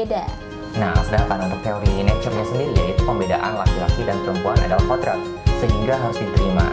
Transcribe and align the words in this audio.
beda. 0.00 0.24
Nah, 0.80 0.94
sedangkan 1.04 1.50
untuk 1.50 1.60
teori 1.66 2.06
nature-nya 2.06 2.46
sendiri 2.46 2.72
yaitu 2.78 3.02
pembedaan 3.04 3.58
laki-laki 3.58 4.00
dan 4.06 4.16
perempuan 4.22 4.56
adalah 4.64 4.84
kodrat, 4.86 5.20
sehingga 5.58 5.98
harus 5.98 6.16
diterima. 6.16 6.66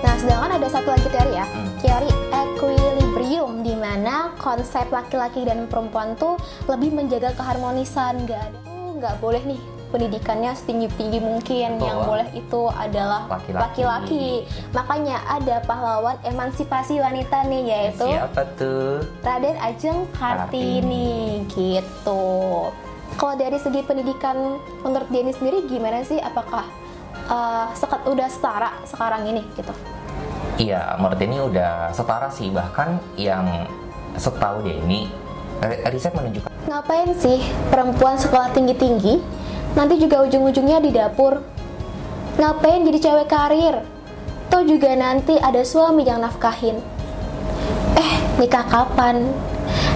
Nah, 0.00 0.14
sedangkan 0.16 0.50
ada 0.56 0.68
satu 0.70 0.88
lagi 0.94 1.08
teori 1.12 1.32
ya, 1.34 1.44
Hmm. 1.44 1.70
teori 1.82 2.10
equilibrium, 2.30 3.60
di 3.60 3.74
mana 3.76 4.32
konsep 4.38 4.88
laki-laki 4.88 5.44
dan 5.44 5.68
perempuan 5.68 6.16
tuh 6.16 6.40
lebih 6.70 6.94
menjaga 6.94 7.36
keharmonisan, 7.36 8.24
nggak 8.24 8.40
ada 8.40 8.58
nggak 9.00 9.16
boleh 9.16 9.40
nih 9.48 9.60
pendidikannya 9.90 10.54
setinggi-tinggi 10.54 11.18
mungkin, 11.18 11.76
Betul. 11.76 11.86
yang 11.86 11.98
boleh 12.06 12.28
itu 12.32 12.62
adalah 12.70 13.26
Laki-laki. 13.50 14.46
Makanya 14.70 15.20
ada 15.26 15.60
pahlawan 15.66 16.16
emansipasi 16.24 17.02
wanita 17.02 17.44
nih, 17.50 17.62
yaitu 17.66 18.06
Siapa 18.06 18.42
tuh? 18.54 19.02
Raden 19.20 19.58
Ajeng 19.58 20.06
Kartini 20.14 21.44
gitu. 21.50 22.24
Kalau 23.18 23.34
dari 23.36 23.58
segi 23.58 23.82
pendidikan 23.84 24.56
menurut 24.86 25.10
Denny 25.10 25.34
sendiri 25.34 25.66
gimana 25.66 26.06
sih? 26.06 26.16
Apakah 26.22 26.64
uh, 27.28 27.68
sekat 27.74 28.06
udah 28.06 28.30
setara 28.30 28.70
sekarang 28.86 29.26
ini 29.28 29.42
gitu? 29.58 29.74
Iya, 30.56 30.96
menurut 30.96 31.18
Denny 31.18 31.36
udah 31.42 31.90
setara 31.92 32.30
sih, 32.30 32.48
bahkan 32.48 33.02
yang 33.18 33.66
setahu 34.14 34.62
Denny, 34.62 35.10
ri- 35.60 35.82
riset 35.90 36.14
menunjukkan 36.14 36.50
Ngapain 36.68 37.10
sih 37.16 37.40
perempuan 37.72 38.14
sekolah 38.20 38.52
tinggi-tinggi 38.52 39.18
nanti 39.74 40.00
juga 40.00 40.22
ujung-ujungnya 40.26 40.78
di 40.82 40.90
dapur? 40.94 41.42
Ngapain 42.40 42.86
jadi 42.88 42.98
cewek 42.98 43.28
karir? 43.28 43.84
Toh 44.50 44.66
juga 44.66 44.90
nanti 44.98 45.38
ada 45.38 45.62
suami 45.62 46.02
yang 46.02 46.24
nafkahin. 46.24 46.80
Eh, 47.94 48.14
nikah 48.40 48.66
kapan? 48.66 49.30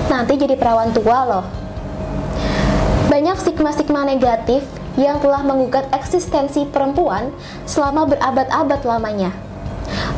Nanti 0.07 0.39
jadi 0.39 0.55
perawan 0.55 0.95
tua 0.95 1.21
loh. 1.27 1.47
Banyak 3.11 3.41
stigma-stigma 3.41 4.07
negatif 4.07 4.63
yang 4.95 5.19
telah 5.19 5.43
menggugat 5.43 5.91
eksistensi 5.91 6.67
perempuan 6.67 7.35
selama 7.67 8.07
berabad-abad 8.11 8.81
lamanya. 8.87 9.35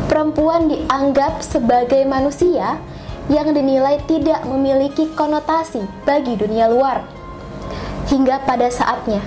Perempuan 0.07 0.69
dianggap 0.69 1.41
sebagai 1.41 2.05
manusia 2.05 2.79
yang 3.27 3.51
dinilai 3.57 3.99
tidak 4.07 4.45
memiliki 4.47 5.11
konotasi 5.17 5.83
bagi 6.07 6.39
dunia 6.39 6.71
luar. 6.71 7.03
Hingga 8.07 8.47
pada 8.47 8.71
saatnya, 8.71 9.19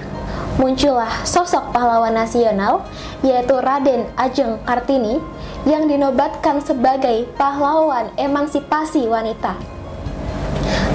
muncullah 0.60 1.24
sosok 1.24 1.72
pahlawan 1.72 2.12
nasional 2.12 2.84
yaitu 3.24 3.56
Raden 3.56 4.12
Ajeng 4.20 4.60
Kartini 4.68 5.24
yang 5.64 5.88
dinobatkan 5.88 6.60
sebagai 6.60 7.32
pahlawan 7.40 8.12
emansipasi 8.20 9.08
wanita. 9.08 9.56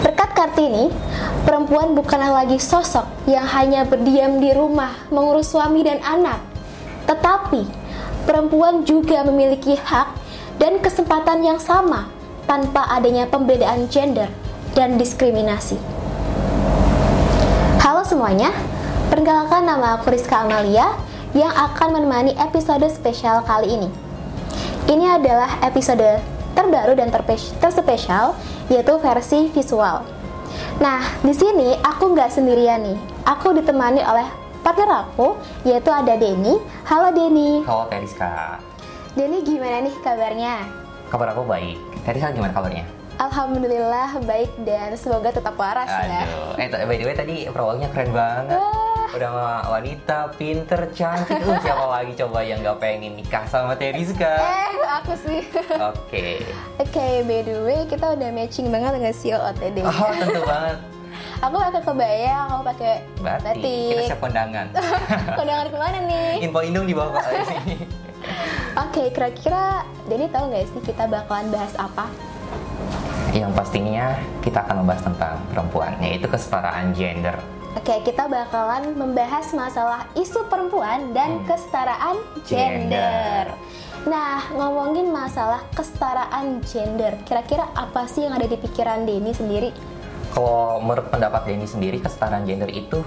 Berkat 0.05 0.31
Kartini, 0.37 0.93
perempuan 1.49 1.97
bukanlah 1.97 2.45
lagi 2.45 2.61
sosok 2.61 3.09
yang 3.25 3.49
hanya 3.49 3.89
berdiam 3.89 4.37
di 4.37 4.53
rumah 4.53 4.93
mengurus 5.09 5.49
suami 5.49 5.81
dan 5.81 6.01
anak, 6.05 6.45
tetapi 7.09 7.65
perempuan 8.29 8.85
juga 8.85 9.25
memiliki 9.25 9.81
hak 9.81 10.13
dan 10.61 10.77
kesempatan 10.85 11.41
yang 11.41 11.57
sama 11.57 12.13
tanpa 12.45 12.85
adanya 12.93 13.25
pembedaan 13.25 13.89
gender 13.89 14.29
dan 14.77 15.01
diskriminasi. 15.01 15.81
Halo 17.81 18.01
semuanya, 18.05 18.53
perkenalkan 19.15 19.63
nama 19.63 19.95
aku 19.95 20.11
Rizka 20.11 20.43
Amalia 20.43 20.91
yang 21.39 21.55
akan 21.55 21.95
menemani 21.95 22.35
episode 22.35 22.83
spesial 22.91 23.47
kali 23.47 23.71
ini. 23.79 23.87
Ini 24.91 25.23
adalah 25.23 25.63
episode 25.63 26.19
terbaru 26.59 26.99
dan 26.99 27.15
terspesial 27.63 28.35
yaitu 28.67 28.99
versi 28.99 29.55
visual. 29.55 30.03
Nah, 30.83 30.99
di 31.23 31.31
sini 31.31 31.79
aku 31.87 32.11
nggak 32.11 32.27
sendirian 32.27 32.83
nih. 32.83 32.99
Aku 33.23 33.55
ditemani 33.55 34.03
oleh 34.03 34.27
partner 34.67 35.07
aku 35.07 35.39
yaitu 35.63 35.95
ada 35.95 36.19
Denny. 36.19 36.59
Halo 36.83 37.15
Denny. 37.15 37.63
Halo 37.71 37.87
Teriska, 37.87 38.59
Denny 39.15 39.47
gimana 39.47 39.87
nih 39.87 39.95
kabarnya? 40.03 40.67
kabar 41.07 41.31
aku 41.31 41.47
baik. 41.47 41.79
Teriska 42.03 42.35
gimana 42.35 42.51
kabarnya? 42.51 42.83
Alhamdulillah 43.15 44.19
baik 44.27 44.51
dan 44.67 44.99
semoga 44.99 45.31
tetap 45.31 45.55
waras 45.55 45.87
ya. 45.87 46.27
Aduh, 46.27 46.59
eh 46.59 46.87
by 46.87 46.97
the 46.99 47.05
way 47.07 47.15
tadi 47.15 47.37
perawalnya 47.47 47.87
keren 47.95 48.11
banget. 48.11 48.59
Wah. 48.59 49.07
Udah 49.15 49.31
wanita, 49.71 50.35
pinter, 50.35 50.91
cantik. 50.91 51.39
Uh, 51.47 51.55
siapa 51.63 51.87
lagi 51.87 52.19
coba 52.19 52.43
yang 52.43 52.59
gak 52.67 52.83
pengen 52.83 53.15
nikah 53.15 53.47
sama 53.47 53.79
Teriska? 53.79 54.27
Eh, 54.43 54.75
aku 54.91 55.15
sih. 55.15 55.47
Oke. 55.95 56.43
Oke, 56.83 57.23
by 57.23 57.47
the 57.47 57.57
way 57.63 57.87
kita 57.87 58.19
udah 58.19 58.29
matching 58.35 58.75
banget 58.75 58.99
nggak 58.99 59.15
sih 59.15 59.31
OOTD? 59.31 59.87
Oh, 59.87 60.11
tentu 60.19 60.43
banget. 60.43 60.79
Aku 61.47 61.55
pakai 61.61 61.83
kebaya, 61.87 62.37
kamu 62.51 62.63
pakai 62.75 62.95
Batik. 63.23 63.63
Kita 63.63 63.95
batik. 63.95 64.07
siap 64.11 64.19
kondangan. 64.19 64.67
Kondangan 65.39 65.67
ke 65.71 65.79
mana 65.79 65.99
nih? 66.11 66.31
Info 66.43 66.61
indung 66.67 66.87
di 66.91 66.95
bawah 66.99 67.23
sini. 67.23 67.87
Oke, 68.75 69.15
kira-kira 69.15 69.87
Denny 70.11 70.27
tahu 70.27 70.51
nggak 70.51 70.67
sih 70.75 70.83
kita 70.83 71.07
bakalan 71.07 71.55
bahas 71.55 71.75
apa? 71.79 72.11
Yang 73.43 73.53
pastinya 73.59 74.15
kita 74.41 74.63
akan 74.63 74.87
membahas 74.87 75.03
tentang 75.03 75.35
perempuan, 75.51 75.93
yaitu 75.99 76.31
kesetaraan 76.31 76.95
gender. 76.95 77.35
Oke, 77.75 78.07
kita 78.07 78.31
bakalan 78.31 78.95
membahas 78.95 79.51
masalah 79.51 80.07
isu 80.15 80.47
perempuan 80.47 81.11
dan 81.11 81.43
Hmm. 81.43 81.47
kesetaraan 81.51 82.17
gender. 82.47 82.87
Gender. 82.87 83.47
Nah, 84.07 84.47
ngomongin 84.55 85.11
masalah 85.11 85.67
kesetaraan 85.75 86.63
gender, 86.63 87.19
kira-kira 87.27 87.67
apa 87.75 88.07
sih 88.07 88.23
yang 88.23 88.39
ada 88.39 88.47
di 88.47 88.55
pikiran 88.55 89.03
Denny 89.03 89.35
sendiri? 89.35 89.75
Kalau 90.31 90.79
menurut 90.79 91.11
pendapat 91.11 91.51
Denny 91.51 91.67
sendiri, 91.67 91.99
kesetaraan 91.99 92.47
gender 92.47 92.71
itu 92.71 93.03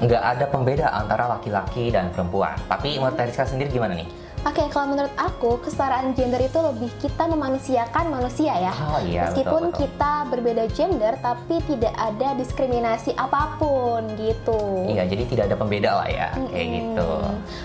nggak 0.00 0.22
ada 0.24 0.44
pembeda 0.48 0.86
antara 0.92 1.28
laki-laki 1.28 1.92
dan 1.92 2.08
perempuan. 2.12 2.56
Tapi 2.68 2.96
menurut 2.96 3.16
Teriska 3.16 3.44
sendiri 3.44 3.68
gimana 3.68 3.92
nih? 3.92 4.08
Oke, 4.46 4.62
kalau 4.70 4.94
menurut 4.94 5.10
aku 5.18 5.58
kesetaraan 5.58 6.14
gender 6.14 6.38
itu 6.38 6.54
lebih 6.62 6.86
kita 7.02 7.26
memanusiakan 7.26 8.14
manusia 8.14 8.54
ya. 8.54 8.70
Oh 8.78 9.02
iya, 9.02 9.26
Meskipun 9.26 9.74
betul, 9.74 9.74
betul. 9.74 9.80
kita 9.82 10.12
berbeda 10.30 10.64
gender, 10.70 11.12
tapi 11.18 11.58
tidak 11.66 11.90
ada 11.98 12.38
diskriminasi 12.38 13.10
apa 13.18 13.58
pun 13.58 14.06
gitu. 14.14 14.86
Iya, 14.86 15.02
jadi 15.10 15.22
tidak 15.26 15.44
ada 15.50 15.56
pembeda 15.58 15.90
lah 15.98 16.06
ya, 16.06 16.30
kayak 16.54 16.62
Mm-mm. 16.62 16.78
gitu. 16.78 17.10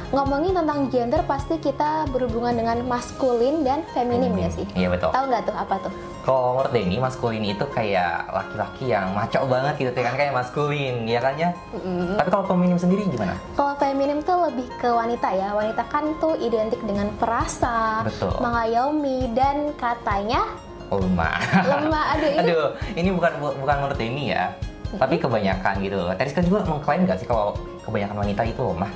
Ngomongin 0.09 0.57
tentang 0.57 0.79
gender, 0.89 1.21
pasti 1.29 1.61
kita 1.61 2.09
berhubungan 2.09 2.57
dengan 2.57 2.81
maskulin 2.89 3.61
dan 3.61 3.85
feminim 3.93 4.33
ya 4.41 4.49
sih. 4.49 4.65
Iya 4.73 4.89
betul. 4.89 5.13
Tahu 5.13 5.25
nggak 5.29 5.43
tuh 5.53 5.53
apa 5.53 5.75
tuh? 5.85 5.93
Kalau 6.21 6.53
menurut 6.53 6.69
Denny, 6.73 6.97
maskulin 7.01 7.41
itu 7.45 7.65
kayak 7.73 8.29
laki-laki 8.29 8.93
yang 8.93 9.09
maco 9.13 9.41
banget 9.45 9.73
gitu, 9.77 10.01
kan 10.01 10.13
kayak 10.17 10.33
maskulin, 10.33 11.05
ya 11.05 11.21
kan 11.21 11.33
ya? 11.37 11.53
Mm-mm. 11.77 12.17
Tapi 12.17 12.29
kalau 12.33 12.45
feminim 12.49 12.77
sendiri 12.81 13.05
gimana? 13.05 13.37
Kalau 13.53 13.73
feminim 13.77 14.17
tuh 14.25 14.49
lebih 14.49 14.65
ke 14.81 14.89
wanita 14.89 15.29
ya. 15.33 15.53
Wanita 15.53 15.85
kan 15.89 16.13
tuh 16.17 16.33
identik 16.71 16.87
dengan 16.87 17.11
perasa, 17.19 17.99
Betul. 18.01 18.39
mengayomi 18.39 19.27
dan 19.35 19.75
katanya 19.75 20.47
Oh, 20.87 20.99
lemah. 20.99 21.35
lemah. 21.67 22.03
Aduh 22.15 22.29
ini 22.29 22.39
Aduh, 22.41 22.67
ini 22.95 23.09
bukan 23.11 23.31
bu- 23.39 23.55
bukan 23.57 23.75
menurut 23.77 23.97
Denny 23.97 24.31
ya. 24.31 24.55
Tapi 24.91 25.15
kebanyakan 25.17 25.79
gitu. 25.79 25.99
Teriska 26.15 26.39
juga 26.41 26.63
mengklaim 26.65 27.03
nggak 27.03 27.15
sih 27.17 27.23
kalau 27.25 27.55
kebanyakan 27.81 28.17
wanita 28.17 28.41
itu 28.45 28.63
lemah? 28.65 28.91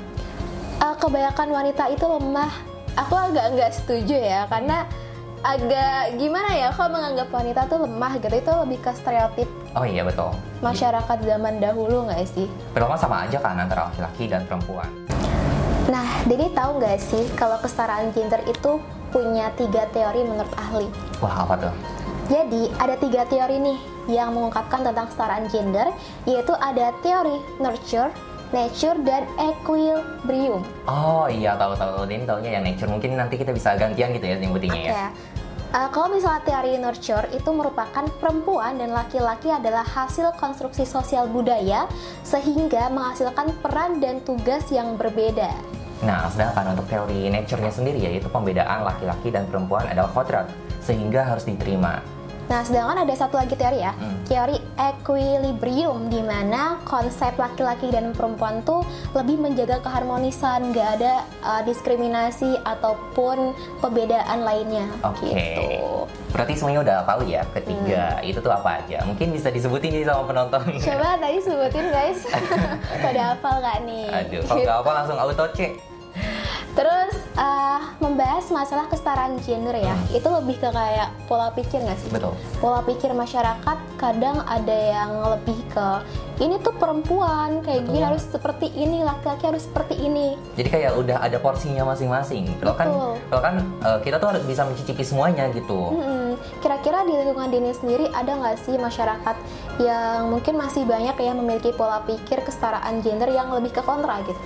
eh, 0.77 0.95
kebanyakan 0.97 1.47
wanita 1.49 1.83
itu 1.89 2.03
lemah. 2.05 2.51
Aku 2.95 3.15
agak 3.17 3.45
nggak 3.51 3.71
setuju 3.73 4.15
ya, 4.15 4.43
karena 4.45 4.87
agak 5.39 6.15
gimana 6.15 6.47
ya 6.49 6.67
kalau 6.69 6.91
menganggap 6.91 7.27
wanita 7.29 7.61
tuh 7.65 7.79
lemah 7.81 8.11
gitu 8.17 8.33
itu 8.33 8.51
lebih 8.57 8.79
ke 8.81 8.91
stereotip 8.91 9.45
Oh 9.71 9.85
iya 9.85 10.01
betul. 10.01 10.33
masyarakat 10.59 11.17
zaman 11.21 11.59
dahulu 11.59 12.07
nggak 12.07 12.23
sih? 12.25 12.47
Pertama 12.71 12.95
sama 12.95 13.23
aja 13.23 13.37
kan 13.37 13.55
antara 13.55 13.87
laki-laki 13.87 14.25
dan 14.25 14.41
perempuan. 14.43 14.87
Nah, 15.85 16.07
jadi 16.25 16.49
tahu 16.49 16.81
nggak 16.81 16.97
sih 16.97 17.29
kalau 17.37 17.61
kesetaraan 17.61 18.09
gender 18.09 18.41
itu 18.49 18.81
punya 19.13 19.53
tiga 19.53 19.85
teori 19.93 20.25
menurut 20.25 20.49
ahli. 20.57 20.89
Wah 21.21 21.45
apa 21.45 21.69
tuh? 21.69 21.73
Jadi 22.25 22.73
ada 22.81 22.97
tiga 22.97 23.21
teori 23.29 23.61
nih 23.61 23.77
yang 24.09 24.33
mengungkapkan 24.33 24.81
tentang 24.81 25.05
kesetaraan 25.13 25.45
gender, 25.45 25.93
yaitu 26.25 26.57
ada 26.57 26.89
teori 27.05 27.37
nurture, 27.61 28.09
nature, 28.49 28.97
dan 29.05 29.29
equilibrium. 29.37 30.65
Oh 30.89 31.29
iya 31.29 31.53
tahu 31.53 31.77
tahu. 31.77 32.09
Denny 32.09 32.25
taunya 32.25 32.57
yang 32.57 32.65
nature. 32.65 32.89
Mungkin 32.89 33.13
nanti 33.13 33.37
kita 33.37 33.53
bisa 33.53 33.77
gantian 33.77 34.09
gitu 34.17 34.25
ya 34.25 34.41
nyebutinnya 34.41 34.81
ya. 34.81 34.89
Ya. 34.89 35.07
Uh, 35.75 35.91
kalau 35.91 36.07
misalnya 36.07 36.39
teori 36.47 36.79
nurture 36.79 37.27
itu 37.35 37.51
merupakan 37.51 38.07
perempuan 38.23 38.79
dan 38.79 38.95
laki-laki 38.95 39.51
adalah 39.51 39.83
hasil 39.83 40.31
konstruksi 40.39 40.87
sosial 40.87 41.27
budaya 41.27 41.83
sehingga 42.23 42.87
menghasilkan 42.95 43.51
peran 43.59 43.99
dan 43.99 44.23
tugas 44.23 44.63
yang 44.71 44.95
berbeda. 44.95 45.51
Nah, 46.07 46.31
sedangkan 46.31 46.79
untuk 46.79 46.87
teori 46.87 47.27
nature-nya 47.27 47.75
sendiri 47.75 48.07
yaitu 48.07 48.31
pembedaan 48.31 48.87
laki-laki 48.87 49.35
dan 49.35 49.51
perempuan 49.51 49.83
adalah 49.91 50.07
kodrat 50.15 50.47
sehingga 50.79 51.27
harus 51.27 51.43
diterima. 51.43 51.99
Nah, 52.45 52.61
sedangkan 52.61 53.01
ada 53.01 53.13
satu 53.13 53.41
lagi 53.41 53.57
teori 53.57 53.81
ya, 53.81 53.93
Hmm. 53.97 54.21
teori 54.29 54.57
equilibrium 54.77 56.13
di 56.13 56.21
mana 56.21 56.77
konsep 56.85 57.33
laki-laki 57.35 57.89
dan 57.89 58.13
perempuan 58.13 58.61
tuh 58.61 58.85
lebih 59.17 59.41
menjaga 59.41 59.81
keharmonisan, 59.81 60.69
nggak 60.69 60.89
ada 61.01 61.13
uh, 61.41 61.61
diskriminasi 61.65 62.61
ataupun 62.61 63.53
pembedaan 63.81 64.45
lainnya. 64.45 64.85
Oke. 65.01 65.33
Gitu. 65.33 65.69
Berarti 66.29 66.53
semuanya 66.53 66.81
udah 66.83 66.97
tahu 67.07 67.21
ya 67.25 67.41
ketiga 67.55 68.19
itu 68.21 68.37
tuh 68.37 68.51
apa 68.51 68.83
aja. 68.83 69.01
Mungkin 69.07 69.31
bisa 69.31 69.49
disebutin 69.49 69.89
nih 69.89 70.03
sama 70.03 70.27
penonton. 70.27 70.61
Coba 70.77 71.15
tadi 71.17 71.37
sebutin 71.39 71.85
guys. 71.89 72.19
Pada 73.05 73.21
hafal 73.33 73.55
gak 73.63 73.77
nih? 73.87 74.05
Aduh, 74.11 74.41
kalau 74.43 74.61
nggak 74.61 74.77
apa 74.83 74.91
langsung 74.91 75.17
auto 75.17 75.45
cek. 75.55 75.94
Terus 76.75 77.15
eh, 77.39 77.81
membahas 78.03 78.51
masalah 78.51 78.91
kesetaraan 78.91 79.39
gender 79.39 79.79
ya, 79.79 79.95
itu 80.11 80.27
lebih 80.27 80.59
ke 80.59 80.67
kayak 80.67 81.07
pola 81.31 81.47
pikir 81.55 81.79
nggak 81.79 81.95
sih? 82.03 82.11
Betul. 82.11 82.35
Pola 82.59 82.83
pikir 82.83 83.15
masyarakat 83.15 83.77
kadang 83.95 84.43
ada 84.43 84.75
yang 84.75 85.11
lebih 85.23 85.55
ke 85.71 85.87
ini 86.43 86.59
tuh 86.59 86.75
perempuan 86.75 87.63
kayak 87.63 87.87
gini 87.87 88.03
Betul. 88.03 88.07
harus 88.11 88.23
seperti 88.27 88.67
ini, 88.75 89.07
laki-laki 89.07 89.47
harus 89.47 89.63
seperti 89.63 89.95
ini. 90.03 90.35
Jadi 90.59 90.67
kayak 90.67 90.91
udah 90.99 91.23
ada 91.23 91.39
porsinya 91.39 91.87
masing-masing. 91.87 92.43
Kalau 92.59 92.75
kan, 92.75 92.87
kalau 93.31 93.41
kan 93.41 93.55
eh, 93.63 93.99
kita 94.03 94.19
tuh 94.19 94.35
harus 94.35 94.43
bisa 94.43 94.67
mencicipi 94.67 95.03
semuanya 95.07 95.47
gitu. 95.55 95.95
Kira-kira 96.59 97.07
di 97.07 97.15
lingkungan 97.15 97.55
Dini 97.55 97.71
sendiri 97.71 98.11
ada 98.11 98.35
nggak 98.35 98.59
sih 98.67 98.75
masyarakat 98.75 99.35
yang 99.79 100.27
mungkin 100.27 100.59
masih 100.59 100.83
banyak 100.83 101.15
ya 101.15 101.31
memiliki 101.31 101.71
pola 101.71 102.03
pikir 102.03 102.43
kesetaraan 102.43 102.99
gender 102.99 103.31
yang 103.31 103.47
lebih 103.55 103.71
ke 103.71 103.79
kontra 103.79 104.19
gitu? 104.27 104.43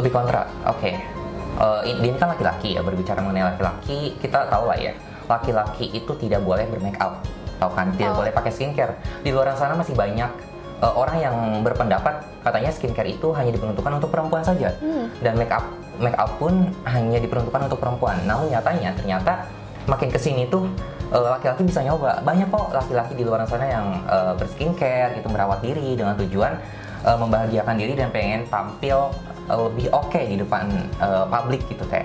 Lebih 0.00 0.16
kontra. 0.16 0.48
Oke. 0.64 1.17
Eh, 1.58 1.80
ini 1.90 2.14
kan 2.14 2.30
laki-laki 2.30 2.78
ya 2.78 2.86
berbicara 2.86 3.18
mengenai 3.18 3.50
laki-laki 3.54 4.14
kita 4.22 4.46
tahu 4.46 4.70
lah 4.70 4.78
ya. 4.78 4.94
Laki-laki 5.26 5.90
itu 5.90 6.12
tidak 6.14 6.46
boleh 6.46 6.64
bermake 6.70 6.96
up. 7.02 7.18
Tahu 7.58 7.70
kan? 7.74 7.90
Tidak 7.98 8.14
Tahu. 8.14 8.18
boleh 8.22 8.30
pakai 8.30 8.54
skincare. 8.54 8.94
Di 9.26 9.34
luar 9.34 9.50
sana 9.58 9.74
masih 9.74 9.98
banyak 9.98 10.30
eh, 10.78 10.92
orang 10.94 11.18
yang 11.18 11.36
berpendapat 11.66 12.22
katanya 12.46 12.70
skincare 12.70 13.10
itu 13.10 13.34
hanya 13.34 13.50
diperuntukkan 13.50 13.92
untuk 13.98 14.10
perempuan 14.14 14.46
saja. 14.46 14.70
Hmm. 14.78 15.10
Dan 15.18 15.34
make 15.34 15.50
up 15.50 15.66
make 15.98 16.14
up 16.14 16.30
pun 16.38 16.70
hanya 16.86 17.18
diperuntukkan 17.18 17.66
untuk 17.66 17.82
perempuan. 17.82 18.22
Namun 18.22 18.54
nyatanya 18.54 18.94
ternyata 18.94 19.50
makin 19.90 20.14
ke 20.14 20.18
sini 20.22 20.46
tuh 20.46 20.70
eh, 21.10 21.18
laki-laki 21.18 21.66
bisa 21.66 21.82
nyoba. 21.82 22.22
Banyak 22.22 22.54
kok 22.54 22.70
laki-laki 22.70 23.18
di 23.18 23.26
luar 23.26 23.42
sana 23.50 23.66
yang 23.66 23.86
eh, 24.06 24.32
berskincare 24.38 25.18
gitu 25.18 25.26
merawat 25.26 25.58
diri 25.58 25.98
dengan 25.98 26.14
tujuan 26.14 26.54
eh, 27.02 27.18
membahagiakan 27.18 27.74
diri 27.74 27.98
dan 27.98 28.14
pengen 28.14 28.46
tampil 28.46 29.10
eh, 29.48 29.58
lebih 29.58 29.86
oke 29.90 30.20
di 30.20 30.36
depan 30.36 30.64
eh, 30.98 31.24
publik 31.26 31.64
gitu 31.66 31.84
teh. 31.84 32.04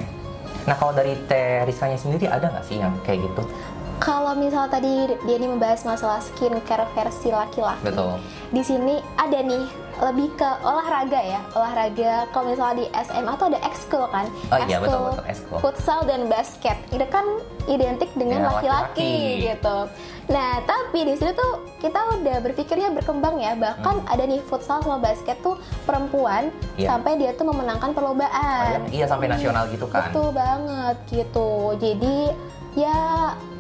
Nah 0.64 0.76
kalau 0.76 0.92
dari 0.92 1.20
teh 1.26 1.64
Rizkanya 1.64 1.96
sendiri 1.96 2.26
ada 2.26 2.48
nggak 2.48 2.64
sih 2.64 2.80
yang 2.80 2.96
kayak 3.02 3.22
gitu? 3.22 3.44
Kalau 3.96 4.36
misal 4.36 4.68
tadi 4.68 4.90
dia 5.18 5.36
ini 5.38 5.48
membahas 5.48 5.86
masalah 5.86 6.20
skincare 6.20 6.84
versi 6.92 7.30
laki-laki, 7.30 7.88
Betul. 7.88 8.20
di 8.52 8.60
sini 8.60 9.00
ada 9.16 9.40
nih 9.40 9.64
lebih 10.02 10.34
ke 10.34 10.50
olahraga 10.60 11.22
ya, 11.22 11.40
olahraga. 11.54 12.28
Kalau 12.34 12.52
misalnya 12.52 12.84
di 12.84 12.86
SMA 13.00 13.32
tuh 13.34 13.48
ada 13.48 13.60
ekskul 13.64 14.04
kan, 14.10 14.28
Oh 14.50 14.60
iya, 14.60 14.82
betul, 14.82 15.08
betul, 15.08 15.24
ekskul. 15.24 15.58
futsal 15.62 16.00
dan 16.04 16.28
basket. 16.28 16.76
Itu 16.90 17.06
kan 17.08 17.24
identik 17.64 18.12
dengan 18.14 18.44
Ya, 18.44 18.48
laki-laki 18.50 19.08
laki-laki. 19.08 19.48
gitu. 19.48 19.78
Nah, 20.24 20.64
tapi 20.64 21.04
di 21.04 21.14
sini 21.14 21.36
tuh 21.36 21.52
kita 21.78 22.00
udah 22.16 22.38
berpikirnya 22.40 22.96
berkembang 22.96 23.40
ya. 23.40 23.60
Bahkan 23.60 24.08
ada 24.08 24.24
nih 24.24 24.40
futsal 24.40 24.80
sama 24.80 24.96
basket 24.98 25.36
tuh 25.40 25.60
perempuan 25.84 26.48
Hmm. 26.48 26.80
Iya. 26.80 26.88
sampai 26.90 27.12
dia 27.20 27.32
tuh 27.34 27.46
memenangkan 27.46 27.92
perlombaan. 27.92 28.88
Iya 28.88 29.06
sampai 29.06 29.28
nasional 29.28 29.68
gitu 29.68 29.86
kan. 29.86 30.10
Betul 30.10 30.32
banget 30.32 30.98
gitu. 31.12 31.50
Jadi 31.76 32.32
ya 32.74 32.98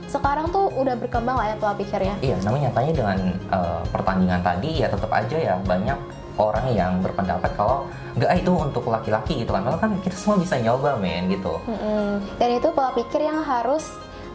sekarang 0.07 0.49
tuh 0.49 0.69
udah 0.73 0.95
berkembang 0.95 1.35
lah 1.35 1.51
ya 1.51 1.55
pola 1.57 1.73
pikirnya. 1.73 2.15
Iya, 2.21 2.37
namun 2.41 2.63
nyatanya 2.63 2.93
dengan 2.93 3.17
eh, 3.49 3.81
pertandingan 3.89 4.41
tadi 4.41 4.69
ya 4.79 4.87
tetap 4.87 5.09
aja 5.09 5.37
ya 5.37 5.55
banyak 5.63 5.97
orang 6.33 6.65
yang 6.73 6.97
berpendapat 6.97 7.53
kalau 7.53 7.85
nggak 8.17 8.25
ah, 8.25 8.37
itu 8.37 8.51
untuk 8.51 8.83
laki-laki 8.87 9.43
gitu 9.43 9.51
kan. 9.51 9.61
Padahal 9.61 9.81
kan 9.81 9.91
kita 10.01 10.15
semua 10.15 10.37
bisa 10.39 10.55
nyoba 10.57 10.97
men 10.97 11.29
gitu. 11.29 11.59
Mm-mm. 11.65 12.23
Dan 12.39 12.49
itu 12.55 12.67
pola 12.71 12.89
pikir 12.93 13.21
yang 13.21 13.41
harus 13.41 13.85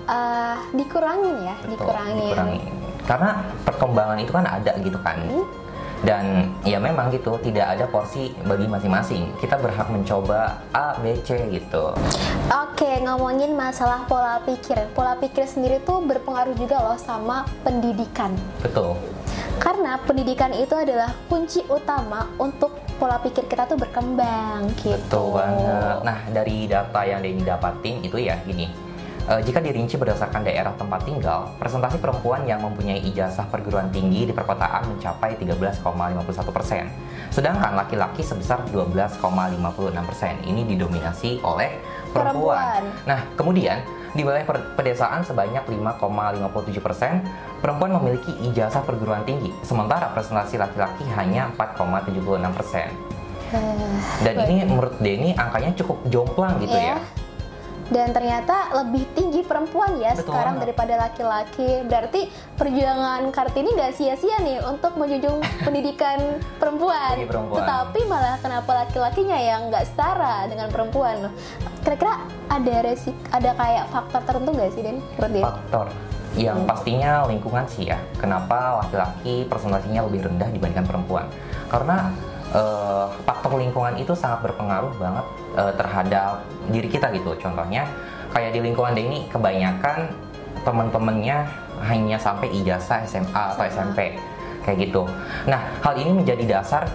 uh, 0.08 0.56
dikurangin 0.72 1.36
ya, 1.44 1.54
Betul, 1.62 1.70
dikurangin. 1.76 2.16
dikurangin. 2.18 2.62
Karena 3.04 3.30
perkembangan 3.62 4.18
itu 4.18 4.32
kan 4.32 4.44
ada 4.48 4.72
gitu 4.80 4.98
kan. 5.04 5.20
Hmm. 5.28 5.46
Dan 5.98 6.54
ya 6.62 6.78
memang 6.78 7.10
gitu, 7.10 7.34
tidak 7.42 7.74
ada 7.74 7.84
porsi 7.90 8.30
bagi 8.46 8.70
masing-masing. 8.70 9.34
Kita 9.42 9.58
berhak 9.58 9.90
mencoba 9.90 10.62
A, 10.70 10.94
B, 11.02 11.18
C 11.26 11.34
gitu. 11.50 11.90
Oke, 12.54 13.02
ngomongin 13.02 13.58
masalah 13.58 14.06
pola 14.06 14.38
pikir. 14.46 14.78
Pola 14.94 15.18
pikir 15.18 15.50
sendiri 15.50 15.82
tuh 15.82 15.98
berpengaruh 16.06 16.54
juga 16.54 16.78
loh 16.78 16.94
sama 16.94 17.50
pendidikan. 17.66 18.30
Betul. 18.62 18.94
Karena 19.58 19.98
pendidikan 20.06 20.54
itu 20.54 20.70
adalah 20.70 21.10
kunci 21.26 21.66
utama 21.66 22.30
untuk 22.38 22.78
pola 23.02 23.18
pikir 23.18 23.50
kita 23.50 23.66
tuh 23.66 23.74
berkembang 23.74 24.70
gitu. 24.78 24.94
Betul 24.94 25.34
banget. 25.34 25.98
Nah, 26.06 26.18
dari 26.30 26.70
data 26.70 27.00
yang 27.02 27.26
Denny 27.26 27.42
dapatin 27.42 28.06
itu 28.06 28.22
ya 28.22 28.38
gini. 28.46 28.70
Eh, 29.28 29.44
jika 29.44 29.60
dirinci 29.60 30.00
berdasarkan 30.00 30.40
daerah 30.40 30.72
tempat 30.72 31.04
tinggal, 31.04 31.52
presentasi 31.60 32.00
perempuan 32.00 32.48
yang 32.48 32.64
mempunyai 32.64 32.96
ijazah 33.12 33.44
perguruan 33.52 33.92
tinggi 33.92 34.24
di 34.24 34.32
perkotaan 34.32 34.88
mencapai 34.96 35.36
13,51 35.36 36.48
persen. 36.48 36.88
Sedangkan 37.28 37.76
laki-laki 37.76 38.24
sebesar 38.24 38.64
12,56 38.72 39.20
persen. 40.08 40.32
Ini 40.48 40.64
didominasi 40.64 41.44
oleh 41.44 41.76
perempuan. 42.08 42.56
Perempuan. 42.56 42.82
Nah, 43.04 43.20
kemudian 43.36 43.84
di 44.16 44.24
wilayah 44.24 44.48
pedesaan 44.48 45.20
sebanyak 45.20 45.60
5,57 45.68 46.80
persen 46.80 47.20
perempuan 47.60 48.00
memiliki 48.00 48.32
ijazah 48.48 48.80
perguruan 48.80 49.28
tinggi, 49.28 49.52
sementara 49.60 50.08
presentasi 50.16 50.56
laki-laki 50.56 51.04
hanya 51.20 51.52
4,76 51.52 52.56
persen. 52.56 52.88
Eh, 53.52 53.92
Dan 54.24 54.34
baik. 54.40 54.48
ini 54.48 54.64
menurut 54.64 54.96
Denny 55.04 55.36
angkanya 55.36 55.76
cukup 55.76 56.00
jomplang 56.08 56.56
gitu 56.64 56.72
Iya. 56.72 56.96
ya. 56.96 57.27
Dan 57.88 58.12
ternyata 58.12 58.68
lebih 58.84 59.08
tinggi 59.16 59.40
perempuan 59.40 59.96
ya 59.96 60.12
Betul 60.12 60.28
sekarang 60.28 60.60
banget. 60.60 60.64
daripada 60.68 60.94
laki-laki. 61.08 61.70
Berarti 61.88 62.20
perjuangan 62.60 63.32
Kartini 63.32 63.72
nggak 63.72 63.92
sia-sia 63.96 64.36
nih 64.44 64.60
untuk 64.64 64.92
menjunjung 65.00 65.40
pendidikan 65.66 66.36
perempuan. 66.60 67.16
Bagi 67.16 67.28
perempuan. 67.28 67.58
Tetapi 67.64 68.00
malah 68.04 68.36
kenapa 68.44 68.70
laki-lakinya 68.84 69.38
yang 69.40 69.60
nggak 69.72 69.84
setara 69.88 70.44
dengan 70.52 70.68
perempuan? 70.68 71.32
Kira-kira 71.80 72.20
ada 72.52 72.74
resik, 72.84 73.16
ada 73.32 73.56
kayak 73.56 73.84
faktor 73.88 74.20
tertentu 74.28 74.50
nggak 74.52 74.70
sih 74.76 74.82
Den? 74.84 74.98
Menurut 75.16 75.32
dia? 75.32 75.44
Faktor 75.48 75.86
yang 76.36 76.68
pastinya 76.68 77.24
lingkungan 77.24 77.64
sih 77.66 77.88
ya. 77.88 77.98
Kenapa 78.20 78.84
laki-laki 78.84 79.48
presentasinya 79.48 80.04
lebih 80.06 80.28
rendah 80.28 80.48
dibandingkan 80.52 80.86
perempuan? 80.86 81.26
Karena 81.72 82.12
eh, 82.54 83.06
faktor 83.24 83.58
lingkungan 83.58 83.96
itu 84.00 84.12
sangat 84.16 84.44
berpengaruh 84.48 84.92
banget 84.96 85.26
eh, 85.56 85.72
terhadap 85.76 86.44
diri 86.68 86.88
kita 86.88 87.12
gitu. 87.12 87.34
Contohnya 87.40 87.88
kayak 88.32 88.52
di 88.56 88.60
lingkungan 88.60 88.92
Denny 88.92 89.26
kebanyakan 89.32 90.12
teman-temannya 90.62 91.48
hanya 91.86 92.18
sampai 92.18 92.50
ijazah 92.52 93.06
SMA 93.06 93.42
atau. 93.54 93.64
SMP 93.64 94.18
kayak 94.66 94.78
gitu. 94.84 95.08
Nah 95.48 95.60
hal 95.80 95.94
ini 95.96 96.12
menjadi 96.12 96.44
dasar 96.58 96.88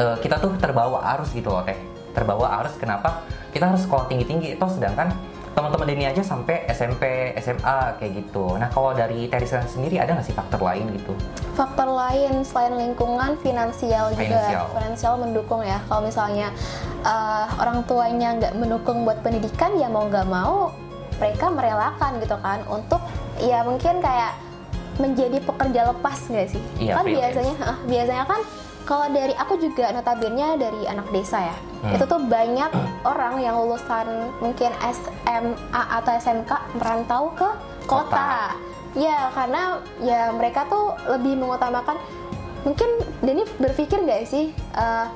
eh, 0.00 0.16
kita 0.20 0.40
tuh 0.40 0.56
terbawa 0.56 1.04
arus 1.18 1.32
gitu 1.36 1.52
loh 1.52 1.64
teh. 1.64 1.76
Terbawa 2.16 2.64
arus 2.64 2.74
kenapa 2.80 3.22
kita 3.52 3.68
harus 3.68 3.84
sekolah 3.84 4.08
tinggi-tinggi 4.08 4.56
itu 4.56 4.66
sedangkan 4.66 5.12
teman-teman 5.58 5.90
Denny 5.90 6.06
aja 6.06 6.22
sampai 6.22 6.70
SMP, 6.70 7.34
SMA 7.42 7.98
kayak 7.98 8.12
gitu. 8.22 8.54
Nah 8.54 8.70
kalau 8.70 8.94
dari 8.94 9.26
Teresa 9.26 9.58
sendiri 9.66 9.98
ada 9.98 10.14
nggak 10.14 10.30
sih 10.30 10.36
faktor 10.38 10.62
lain 10.62 10.86
gitu? 10.94 11.10
Faktor 11.58 11.90
lain 11.90 12.46
selain 12.46 12.78
lingkungan, 12.78 13.34
finansial 13.42 14.14
juga. 14.14 14.38
Finansial. 14.38 14.64
Finansial 14.70 15.14
mendukung 15.18 15.66
ya. 15.66 15.82
Kalau 15.90 16.06
misalnya 16.06 16.54
eh, 17.02 17.44
orang 17.58 17.82
tuanya 17.90 18.38
nggak 18.38 18.54
mendukung 18.54 19.02
buat 19.02 19.18
pendidikan, 19.26 19.74
ya 19.74 19.90
mau 19.90 20.06
nggak 20.06 20.30
mau 20.30 20.70
mereka 21.18 21.50
merelakan 21.50 22.22
gitu 22.22 22.38
kan 22.38 22.62
untuk 22.70 23.02
ya 23.42 23.66
mungkin 23.66 23.98
kayak 23.98 24.38
menjadi 25.02 25.42
pekerja 25.42 25.90
lepas 25.90 26.18
nggak 26.30 26.48
sih? 26.54 26.62
Iya, 26.78 26.94
kan 26.94 27.02
freelance. 27.02 27.18
biasanya, 27.34 27.54
ah, 27.66 27.78
biasanya 27.82 28.24
kan 28.30 28.40
kalau 28.88 29.04
dari 29.12 29.36
aku 29.36 29.60
juga 29.60 29.92
notabene 29.92 30.56
dari 30.56 30.88
anak 30.88 31.12
desa 31.12 31.44
ya. 31.44 31.56
Hmm. 31.84 31.92
Itu 31.92 32.08
tuh 32.08 32.24
banyak 32.24 32.72
orang 33.04 33.36
yang 33.36 33.60
lulusan 33.60 34.32
mungkin 34.40 34.72
SMA 34.80 35.36
atau 35.92 36.12
SMK 36.16 36.48
merantau 36.80 37.28
ke 37.36 37.48
Kota. 37.84 38.08
kota. 38.08 38.32
Ya, 38.96 39.28
karena 39.36 39.76
ya 40.00 40.32
mereka 40.32 40.64
tuh 40.72 40.96
lebih 41.04 41.36
mengutamakan 41.36 42.00
mungkin 42.64 42.88
Denny 43.20 43.44
berpikir 43.60 44.02
nggak 44.02 44.24
sih 44.26 44.50
eh, 44.56 45.06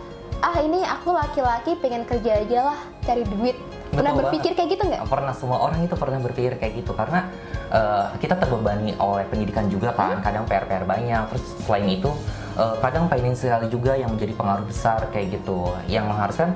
ah 0.42 0.56
ini 0.60 0.84
aku 0.84 1.10
laki-laki 1.10 1.74
pengen 1.80 2.04
kerja 2.04 2.44
aja 2.44 2.58
lah 2.70 2.78
cari 3.02 3.24
duit. 3.24 3.56
Pernah 3.92 4.12
Betul 4.12 4.20
berpikir 4.24 4.52
banget. 4.52 4.58
kayak 4.60 4.70
gitu 4.76 4.82
nggak? 4.88 5.02
Pernah 5.08 5.34
semua 5.36 5.58
orang 5.64 5.80
itu 5.84 5.96
pernah 5.96 6.20
berpikir 6.20 6.60
kayak 6.60 6.84
gitu 6.84 6.92
karena 6.92 7.24
eh, 7.72 8.06
kita 8.20 8.36
terbebani 8.36 8.92
oleh 9.00 9.24
pendidikan 9.32 9.64
juga 9.72 9.96
kan, 9.96 10.20
Hmm. 10.20 10.24
kadang 10.24 10.44
PR-PR 10.44 10.84
banyak. 10.84 11.22
Terus 11.32 11.44
selain 11.64 11.88
itu 11.88 12.12
uh, 12.56 12.76
kadang 12.80 13.08
finansial 13.08 13.66
juga 13.68 13.96
yang 13.96 14.12
menjadi 14.12 14.32
pengaruh 14.36 14.66
besar 14.66 15.08
kayak 15.12 15.40
gitu. 15.40 15.70
Yang 15.88 16.04
mengharuskan 16.08 16.48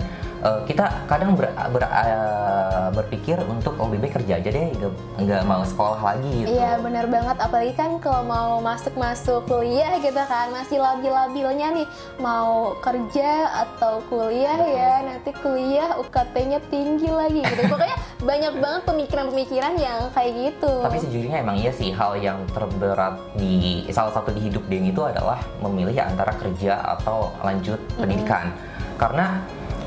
uh, 0.44 0.60
kita 0.68 0.84
kadang 1.06 1.38
ber, 1.38 1.48
ber, 1.72 1.84
uh, 1.84 2.88
berpikir 2.92 3.40
untuk 3.46 3.76
oh 3.80 3.88
lebih 3.88 4.08
baik 4.08 4.14
kerja 4.20 4.42
aja 4.42 4.48
deh 4.50 4.66
nggak, 5.16 5.42
mau 5.48 5.62
sekolah 5.64 6.00
lagi 6.00 6.44
gitu. 6.44 6.56
Iya 6.56 6.80
benar 6.82 7.06
banget. 7.08 7.36
Apalagi 7.40 7.72
kan 7.76 7.90
kalau 8.02 8.22
mau 8.26 8.50
masuk 8.60 8.94
masuk 8.98 9.46
kuliah 9.48 9.96
gitu 10.02 10.18
kan 10.26 10.52
masih 10.52 10.82
labil-labilnya 10.82 11.68
nih. 11.82 11.86
Mau 12.20 12.76
kerja 12.82 13.64
atau 13.66 14.02
kuliah 14.10 14.58
Betul. 14.58 14.76
ya 14.76 14.92
nanti 15.06 15.30
kuliah 15.40 15.88
UKT-nya 16.00 16.58
tinggi 16.68 17.08
lagi 17.08 17.40
gitu. 17.40 17.62
Pokoknya 17.72 17.98
banyak 18.20 18.54
banget 18.60 18.82
pemikiran-pemikiran 18.84 19.72
yang 19.80 20.00
kayak 20.12 20.32
gitu. 20.34 20.72
Tapi 20.84 20.98
sejujurnya 21.00 21.38
emang 21.40 21.56
iya 21.60 21.72
sih 21.72 21.90
hal 21.94 22.18
yang 22.20 22.42
terberat 22.52 23.16
di 23.38 23.86
salah 23.92 24.12
satu 24.12 24.34
di 24.34 24.50
hidup 24.50 24.64
Deng 24.66 24.90
itu 24.90 25.02
adalah 25.04 25.38
memilih 25.62 25.96
antara 26.02 26.34
kerja 26.36 26.98
atau 26.98 27.30
lanjut 27.40 27.78
pendidikan. 27.96 28.50
Mm 28.50 28.54
-hmm. 28.56 28.74
karena 28.96 29.26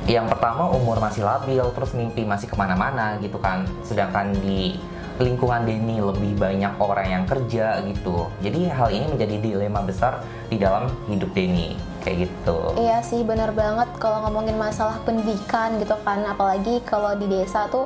yang 0.09 0.25
pertama 0.25 0.65
umur 0.73 0.97
masih 0.97 1.21
labil 1.21 1.61
terus 1.61 1.93
mimpi 1.93 2.25
masih 2.25 2.49
ke 2.49 2.57
mana-mana 2.57 3.21
gitu 3.21 3.37
kan. 3.37 3.69
Sedangkan 3.85 4.33
di 4.41 4.81
lingkungan 5.21 5.67
Denny 5.69 6.01
lebih 6.01 6.33
banyak 6.33 6.73
orang 6.81 7.07
yang 7.07 7.23
kerja 7.29 7.77
gitu. 7.85 8.25
Jadi 8.41 8.73
hal 8.73 8.89
ini 8.89 9.05
menjadi 9.05 9.35
dilema 9.37 9.85
besar 9.85 10.25
di 10.49 10.57
dalam 10.57 10.89
hidup 11.05 11.29
Denny. 11.37 11.77
Kayak 12.01 12.25
gitu. 12.25 12.57
Iya 12.81 13.05
sih 13.05 13.21
benar 13.21 13.53
banget 13.53 13.85
kalau 14.01 14.25
ngomongin 14.25 14.57
masalah 14.57 14.97
pendidikan 15.05 15.77
gitu 15.77 15.93
kan. 16.01 16.25
Apalagi 16.25 16.81
kalau 16.89 17.13
di 17.13 17.29
desa 17.29 17.69
tuh 17.69 17.85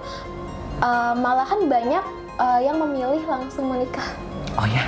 uh, 0.79 1.11
malahan 1.19 1.67
banyak 1.67 2.05
uh, 2.39 2.59
yang 2.63 2.79
memilih 2.79 3.19
langsung 3.27 3.67
menikah. 3.67 4.07
Oh 4.55 4.69
ya 4.69 4.85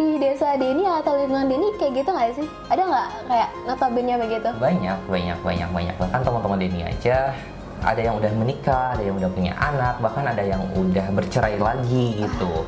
di 0.00 0.16
desa 0.16 0.56
Deni 0.56 0.88
atau 0.88 1.12
lingkungan 1.20 1.44
Deni 1.44 1.68
kayak 1.76 1.92
gitu 2.00 2.10
nggak 2.16 2.32
sih? 2.32 2.48
Ada 2.72 2.82
nggak 2.88 3.08
kayak 3.28 3.48
notabene 3.68 4.14
begitu? 4.16 4.48
Banyak, 4.56 4.98
banyak, 5.04 5.38
banyak, 5.44 5.68
banyak. 5.68 5.94
Bahkan 6.00 6.20
teman-teman 6.24 6.56
Deni 6.56 6.80
aja 6.88 7.36
ada 7.80 8.00
yang 8.00 8.16
udah 8.16 8.32
menikah, 8.36 8.96
ada 8.96 9.02
yang 9.04 9.16
udah 9.20 9.30
punya 9.32 9.52
anak, 9.60 10.00
bahkan 10.00 10.24
ada 10.24 10.40
yang 10.40 10.64
udah 10.72 11.06
bercerai 11.12 11.60
lagi 11.60 12.24
gitu. 12.24 12.64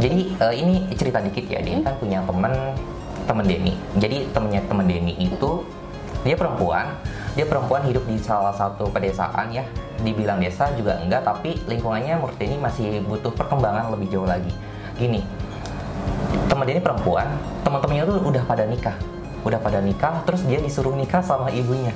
Jadi 0.00 0.36
uh, 0.40 0.54
ini 0.54 0.84
cerita 0.92 1.24
dikit 1.24 1.48
ya, 1.48 1.64
Deni 1.64 1.80
hmm? 1.80 1.86
kan 1.88 1.94
punya 1.96 2.18
temen 2.28 2.52
temen 3.24 3.44
Deni. 3.48 3.74
Jadi 3.96 4.28
temennya 4.36 4.60
temen 4.68 4.84
Deni 4.84 5.16
itu 5.16 5.64
dia 6.20 6.36
perempuan, 6.36 6.92
dia 7.32 7.48
perempuan 7.48 7.80
hidup 7.88 8.04
di 8.04 8.20
salah 8.20 8.52
satu 8.52 8.92
pedesaan 8.92 9.48
ya. 9.48 9.64
Dibilang 10.00 10.40
desa 10.40 10.68
juga 10.76 11.00
enggak, 11.00 11.24
tapi 11.24 11.56
lingkungannya 11.64 12.20
menurut 12.20 12.36
Deni 12.36 12.60
masih 12.60 13.00
butuh 13.08 13.32
perkembangan 13.32 13.92
lebih 13.96 14.12
jauh 14.12 14.28
lagi. 14.28 14.52
Gini, 15.00 15.24
teman 16.46 16.64
dia 16.66 16.74
ini 16.78 16.84
perempuan. 16.84 17.26
Teman-temannya 17.64 18.04
tuh 18.06 18.16
udah 18.24 18.42
pada 18.44 18.64
nikah. 18.66 18.96
Udah 19.46 19.58
pada 19.62 19.78
nikah 19.80 20.20
terus 20.28 20.44
dia 20.44 20.60
disuruh 20.60 20.92
nikah 20.92 21.22
sama 21.24 21.48
ibunya. 21.52 21.94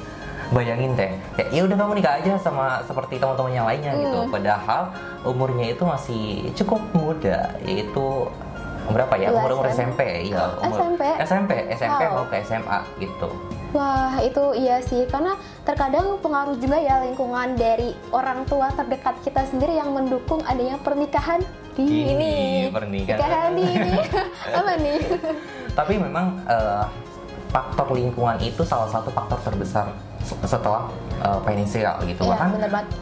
Bayangin 0.53 0.93
teh. 0.95 1.11
Ya, 1.41 1.45
ya 1.51 1.61
udah 1.67 1.77
kamu 1.77 1.93
nikah 1.99 2.21
aja 2.21 2.33
sama 2.39 2.85
seperti 2.85 3.17
teman-teman 3.17 3.53
yang 3.53 3.67
lainnya 3.67 3.93
gitu. 3.97 4.05
hmm. 4.05 4.29
gitu 4.29 4.33
padahal 4.33 4.83
umurnya 5.25 5.67
itu 5.73 5.83
masih 5.83 6.25
cukup 6.57 6.81
muda. 6.93 7.57
Yaitu 7.65 8.29
berapa 8.93 9.15
ya? 9.17 9.33
Umur 9.33 9.61
umur 9.61 9.67
SMP 9.73 10.29
ya 10.29 10.53
umur 10.61 10.77
SMP 10.77 11.03
SMP 11.25 11.51
SMP 11.73 12.03
wow. 12.05 12.13
mau 12.21 12.25
ke 12.29 12.37
SMA 12.45 12.79
gitu 13.01 13.29
Wah 13.75 14.23
itu 14.23 14.55
iya 14.55 14.79
sih 14.79 15.03
karena 15.11 15.35
terkadang 15.67 16.23
pengaruh 16.23 16.55
juga 16.63 16.79
ya 16.79 17.03
lingkungan 17.03 17.59
dari 17.59 17.91
orang 18.15 18.47
tua 18.47 18.71
terdekat 18.71 19.19
kita 19.27 19.43
sendiri 19.51 19.75
yang 19.75 19.91
mendukung 19.91 20.39
adanya 20.47 20.79
pernikahan 20.79 21.43
di 21.75 22.15
ini, 22.15 22.35
pernikahan 22.71 23.51
di 23.59 23.67
ini 23.67 23.99
apa 24.63 24.73
nih? 24.79 24.99
Tapi 25.75 25.99
memang 25.99 26.39
uh, 26.47 26.87
faktor 27.51 27.99
lingkungan 27.99 28.39
itu 28.39 28.63
salah 28.63 28.87
satu 28.87 29.11
faktor 29.11 29.43
terbesar 29.43 29.91
setelah 30.23 30.87
uh, 31.27 31.43
finansial 31.43 31.99
gitu. 32.07 32.31
Iya, 32.31 32.39
Bahkan 32.39 32.51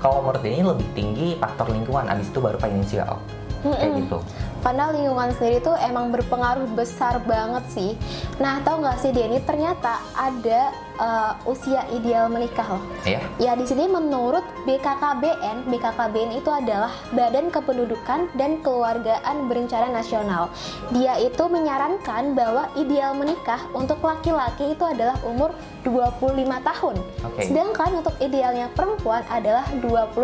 kalau 0.00 0.24
menurut 0.24 0.40
ini 0.40 0.64
lebih 0.64 0.88
tinggi 0.96 1.36
faktor 1.36 1.68
lingkungan, 1.68 2.08
abis 2.08 2.32
itu 2.32 2.40
baru 2.40 2.56
finansial. 2.56 3.20
Mm 3.60 3.68
-mm. 3.68 3.76
Kayak 3.76 3.92
gitu 4.08 4.18
karena 4.62 4.94
lingkungan 4.94 5.34
sendiri 5.36 5.58
tuh 5.60 5.76
emang 5.82 6.14
berpengaruh 6.14 6.70
besar 6.72 7.18
banget 7.26 7.64
sih. 7.68 7.90
Nah, 8.38 8.62
tahu 8.62 8.86
nggak 8.86 8.98
sih 9.02 9.10
Denny 9.10 9.42
ternyata 9.42 9.98
ada 10.14 10.70
uh, 11.02 11.32
usia 11.50 11.82
ideal 11.90 12.30
menikah 12.30 12.78
loh. 12.78 12.82
Iya. 13.02 13.20
Ya 13.42 13.52
di 13.58 13.66
sini 13.66 13.90
menurut 13.90 14.46
BKKBN, 14.64 15.66
BKKBN 15.66 16.30
itu 16.38 16.50
adalah 16.50 16.94
Badan 17.10 17.50
Kependudukan 17.50 18.30
dan 18.38 18.62
Keluargaan 18.62 19.50
Berencana 19.50 19.90
Nasional. 19.90 20.48
Dia 20.94 21.18
itu 21.18 21.44
menyarankan 21.50 22.38
bahwa 22.38 22.70
ideal 22.78 23.18
menikah 23.18 23.66
untuk 23.74 23.98
laki-laki 24.00 24.72
itu 24.72 24.84
adalah 24.86 25.18
umur 25.26 25.50
25 25.82 26.62
tahun. 26.62 26.96
Okay. 27.34 27.50
Sedangkan 27.50 27.90
untuk 27.98 28.14
idealnya 28.22 28.70
perempuan 28.70 29.26
adalah 29.26 29.66
21 29.82 30.14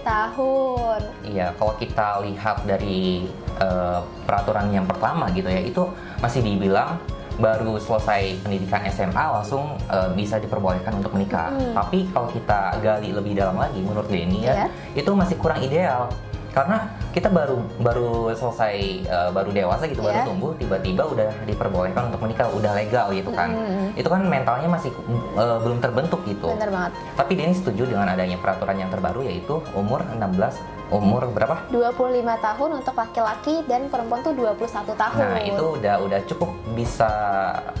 tahun. 0.00 1.00
Iya, 1.28 1.52
kalau 1.60 1.74
kita 1.76 2.24
lihat 2.24 2.64
dari 2.64 3.28
uh, 3.60 4.00
peraturan 4.24 4.70
yang 4.72 4.86
pertama 4.86 5.28
gitu 5.34 5.48
ya 5.50 5.60
itu 5.60 5.82
masih 6.22 6.40
dibilang 6.40 6.96
baru 7.40 7.80
selesai 7.80 8.44
pendidikan 8.44 8.84
SMA 8.92 9.24
langsung 9.40 9.80
uh, 9.88 10.12
bisa 10.12 10.36
diperbolehkan 10.36 11.00
untuk 11.00 11.16
menikah. 11.16 11.48
Hmm. 11.48 11.72
Tapi 11.72 12.12
kalau 12.12 12.28
kita 12.28 12.76
gali 12.84 13.08
lebih 13.08 13.32
dalam 13.32 13.56
lagi 13.56 13.80
menurut 13.80 14.04
Denny 14.04 14.44
ya, 14.44 14.68
yeah. 14.68 14.68
itu 14.92 15.08
masih 15.16 15.40
kurang 15.40 15.64
ideal 15.64 16.12
karena 16.52 16.84
kita 17.16 17.32
baru 17.32 17.64
baru 17.80 18.32
selesai 18.36 19.08
uh, 19.08 19.30
baru 19.32 19.50
dewasa 19.56 19.88
gitu 19.88 20.04
yeah. 20.04 20.08
baru 20.12 20.18
iya. 20.20 20.28
tumbuh 20.28 20.52
tiba-tiba 20.60 21.02
udah 21.08 21.28
diperbolehkan 21.48 22.12
untuk 22.12 22.20
menikah 22.20 22.48
udah 22.52 22.72
legal 22.76 23.08
gitu 23.10 23.32
kan 23.32 23.50
mm. 23.56 23.96
itu 23.96 24.08
kan 24.08 24.20
mentalnya 24.28 24.68
masih 24.68 24.92
uh, 25.34 25.58
belum 25.64 25.80
terbentuk 25.80 26.20
gitu 26.28 26.52
Bener 26.52 26.68
banget. 26.68 26.92
tapi 27.16 27.32
Denny 27.40 27.56
setuju 27.56 27.88
dengan 27.88 28.12
adanya 28.12 28.36
peraturan 28.36 28.76
yang 28.76 28.92
terbaru 28.92 29.24
yaitu 29.24 29.64
umur 29.72 30.04
16 30.04 30.82
umur 30.92 31.24
berapa? 31.32 31.56
25 31.72 32.20
tahun 32.20 32.70
untuk 32.84 32.92
laki-laki 32.92 33.64
dan 33.64 33.88
perempuan 33.88 34.20
tuh 34.20 34.36
21 34.36 34.92
tahun. 34.92 35.24
Nah, 35.24 35.40
itu 35.40 35.64
udah 35.80 35.94
udah 36.04 36.20
cukup 36.28 36.52
bisa 36.76 37.08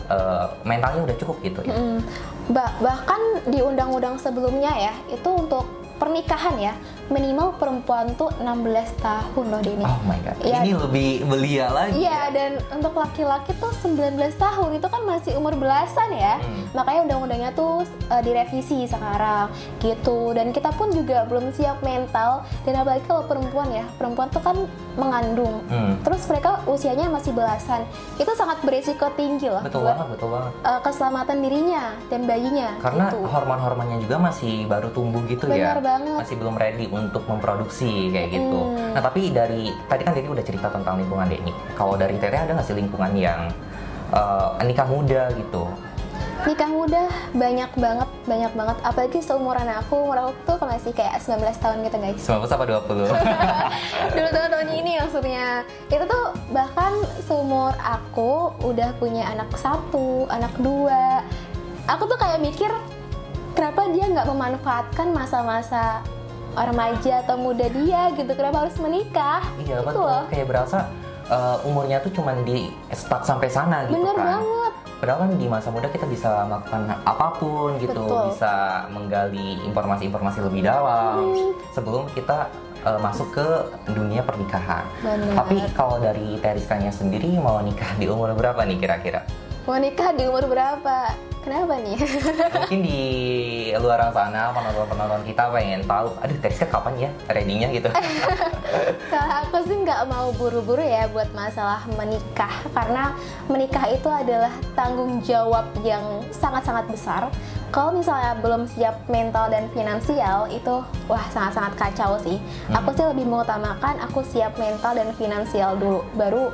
uh, 0.08 0.48
mentalnya 0.64 1.12
udah 1.12 1.16
cukup 1.20 1.36
gitu 1.44 1.60
ya. 1.68 1.76
Mm. 1.76 2.00
Bah 2.56 2.72
bahkan 2.80 3.20
di 3.44 3.60
undang-undang 3.60 4.16
sebelumnya 4.16 4.72
ya, 4.72 4.94
itu 5.12 5.28
untuk 5.28 5.68
pernikahan 6.00 6.56
ya 6.58 6.74
minimal 7.12 7.54
perempuan 7.60 8.10
tuh 8.16 8.32
16 8.40 9.04
tahun 9.04 9.44
loh 9.52 9.60
Denny. 9.60 9.84
Oh 9.84 10.00
my 10.08 10.18
god. 10.24 10.36
Ya, 10.40 10.64
ini 10.64 10.72
lebih 10.74 11.10
belia 11.28 11.68
lagi. 11.68 12.00
Iya, 12.00 12.10
ya? 12.10 12.20
dan 12.32 12.50
untuk 12.72 12.96
laki-laki 12.96 13.52
tuh 13.60 13.70
19 13.84 14.16
tahun 14.40 14.70
itu 14.80 14.88
kan 14.88 15.02
masih 15.04 15.36
umur 15.36 15.54
belasan 15.54 16.10
ya. 16.16 16.40
Hmm. 16.40 16.64
Makanya 16.72 17.00
undang-undangnya 17.06 17.50
tuh 17.52 17.84
uh, 18.08 18.22
direvisi 18.24 18.88
sekarang 18.88 19.52
gitu. 19.84 20.32
Dan 20.32 20.50
kita 20.50 20.72
pun 20.74 20.88
juga 20.90 21.28
belum 21.28 21.52
siap 21.52 21.84
mental 21.84 22.48
dan 22.64 22.80
apalagi 22.80 23.04
kalau 23.04 23.28
perempuan 23.28 23.68
ya. 23.70 23.84
Perempuan 24.00 24.32
tuh 24.32 24.42
kan 24.42 24.56
mengandung. 24.96 25.60
Hmm. 25.68 26.00
Terus 26.00 26.24
mereka 26.32 26.64
usianya 26.64 27.12
masih 27.12 27.36
belasan. 27.36 27.84
Itu 28.16 28.32
sangat 28.32 28.64
berisiko 28.64 29.12
tinggi 29.14 29.52
loh. 29.52 29.60
Betul 29.60 29.84
buat, 29.84 29.94
banget, 29.94 30.06
betul 30.16 30.28
banget. 30.32 30.52
Uh, 30.64 30.80
keselamatan 30.80 31.36
dirinya 31.44 31.84
dan 32.08 32.24
bayinya. 32.24 32.70
Karena 32.80 33.12
gitu. 33.12 33.28
hormon-hormonnya 33.28 33.98
juga 34.00 34.16
masih 34.16 34.64
baru 34.64 34.88
tumbuh 34.96 35.20
gitu 35.28 35.44
Benar 35.46 35.58
ya. 35.58 35.64
Benar 35.76 35.80
banget. 35.84 36.18
Masih 36.24 36.36
belum 36.40 36.54
ready 36.56 36.86
untuk 37.08 37.24
memproduksi 37.26 38.10
kayak 38.12 38.28
gitu. 38.34 38.60
Hmm. 38.74 38.94
Nah 38.94 39.02
tapi 39.02 39.34
dari 39.34 39.72
tadi 39.90 40.02
kan 40.06 40.12
Denny 40.14 40.28
udah 40.30 40.44
cerita 40.44 40.68
tentang 40.70 41.00
lingkungan 41.00 41.26
Denny. 41.26 41.52
Kalau 41.74 41.94
dari 41.98 42.20
Teteh 42.20 42.38
ada 42.38 42.52
nggak 42.54 42.66
sih 42.66 42.76
lingkungan 42.76 43.12
yang 43.16 43.50
uh, 44.14 44.58
nikah 44.62 44.86
muda 44.86 45.32
gitu? 45.34 45.66
Nikah 46.42 46.70
muda 46.74 47.06
banyak 47.38 47.70
banget, 47.78 48.08
banyak 48.26 48.52
banget. 48.58 48.76
Apalagi 48.82 49.22
seumuran 49.22 49.68
aku, 49.78 49.94
umur 49.94 50.18
aku 50.26 50.34
tuh 50.42 50.58
masih 50.66 50.90
kayak 50.90 51.22
19 51.22 51.38
tahun 51.62 51.86
gitu 51.86 51.96
guys. 52.02 52.18
19 52.18 52.50
apa 52.50 52.64
20? 52.66 52.98
Dulu 54.18 54.28
tahun 54.62 54.68
ini 54.78 54.92
maksudnya. 55.02 55.66
Itu 55.86 56.06
tuh 56.06 56.34
bahkan 56.54 56.98
seumur 57.26 57.74
aku 57.78 58.54
udah 58.62 58.90
punya 58.98 59.26
anak 59.30 59.54
satu, 59.58 60.30
anak 60.30 60.54
dua. 60.62 61.26
Aku 61.86 62.06
tuh 62.06 62.14
kayak 62.14 62.38
mikir 62.38 62.70
kenapa 63.58 63.90
dia 63.90 64.06
nggak 64.06 64.26
memanfaatkan 64.30 65.10
masa-masa 65.10 66.06
remaja 66.52 67.24
atau 67.24 67.36
muda 67.40 67.66
dia 67.68 68.12
gitu 68.12 68.32
kenapa 68.36 68.66
harus 68.66 68.76
menikah 68.78 69.40
iya 69.62 69.80
gitu 69.80 69.88
betul 69.88 70.04
loh. 70.04 70.24
kayak 70.28 70.46
berasa 70.48 70.78
uh, 71.32 71.56
umurnya 71.64 71.98
tuh 72.04 72.12
cuman 72.12 72.44
di 72.44 72.68
stuck 72.92 73.24
sampai 73.24 73.48
sana 73.48 73.88
gitu 73.88 74.00
bener 74.00 74.16
kan 74.16 74.26
banget 74.40 74.72
padahal 75.02 75.18
kan 75.26 75.30
di 75.34 75.46
masa 75.50 75.68
muda 75.74 75.90
kita 75.90 76.06
bisa 76.06 76.46
melakukan 76.46 76.82
apa 77.02 77.26
pun 77.42 77.74
gitu 77.82 78.06
betul. 78.06 78.30
bisa 78.30 78.86
menggali 78.94 79.58
informasi-informasi 79.66 80.38
lebih 80.46 80.62
dalam 80.62 81.26
hmm. 81.26 81.74
sebelum 81.74 82.06
kita 82.14 82.46
uh, 82.86 82.98
masuk 83.02 83.34
ke 83.34 83.46
dunia 83.90 84.22
pernikahan. 84.22 84.86
Bener. 85.02 85.34
Tapi 85.34 85.56
kalau 85.74 85.98
dari 85.98 86.38
Teriskanya 86.38 86.94
sendiri 86.94 87.34
mau 87.38 87.58
nikah 87.62 87.98
di 87.98 88.06
umur 88.06 88.34
berapa 88.34 88.62
nih 88.62 88.78
kira-kira? 88.78 89.26
Mau 89.62 89.78
nikah 89.78 90.10
di 90.10 90.26
umur 90.26 90.42
berapa? 90.50 91.14
Kenapa 91.42 91.78
nih? 91.78 91.94
Mungkin 92.66 92.82
di 92.82 93.02
luar 93.78 94.10
sana 94.10 94.50
penonton-penonton 94.50 95.22
kita 95.22 95.54
pengen 95.54 95.82
tahu, 95.86 96.14
aduh 96.18 96.38
Teriska 96.38 96.66
kapan 96.66 97.06
ya 97.06 97.10
ready-nya 97.30 97.70
gitu. 97.70 97.90
Kalau 99.10 99.30
aku 99.46 99.62
sih 99.66 99.78
nggak 99.86 100.06
mau 100.10 100.34
buru-buru 100.34 100.82
ya 100.82 101.06
buat 101.10 101.30
masalah 101.34 101.82
menikah 101.94 102.50
karena 102.74 103.14
menikah 103.46 103.86
itu 103.90 104.06
adalah 104.06 104.50
tanggung 104.74 105.22
jawab 105.22 105.66
yang 105.86 106.02
sangat-sangat 106.34 106.86
besar. 106.90 107.22
Kalau 107.70 107.94
misalnya 107.94 108.38
belum 108.42 108.66
siap 108.66 109.06
mental 109.06 109.50
dan 109.50 109.70
finansial 109.74 110.50
itu 110.50 110.82
wah 111.06 111.26
sangat-sangat 111.30 111.74
kacau 111.78 112.18
sih. 112.22 112.38
Aku 112.70 112.94
sih 112.94 113.06
lebih 113.06 113.30
mengutamakan 113.30 113.98
aku 114.02 114.26
siap 114.26 114.58
mental 114.58 114.94
dan 114.94 115.10
finansial 115.14 115.74
dulu 115.78 116.02
baru 116.18 116.50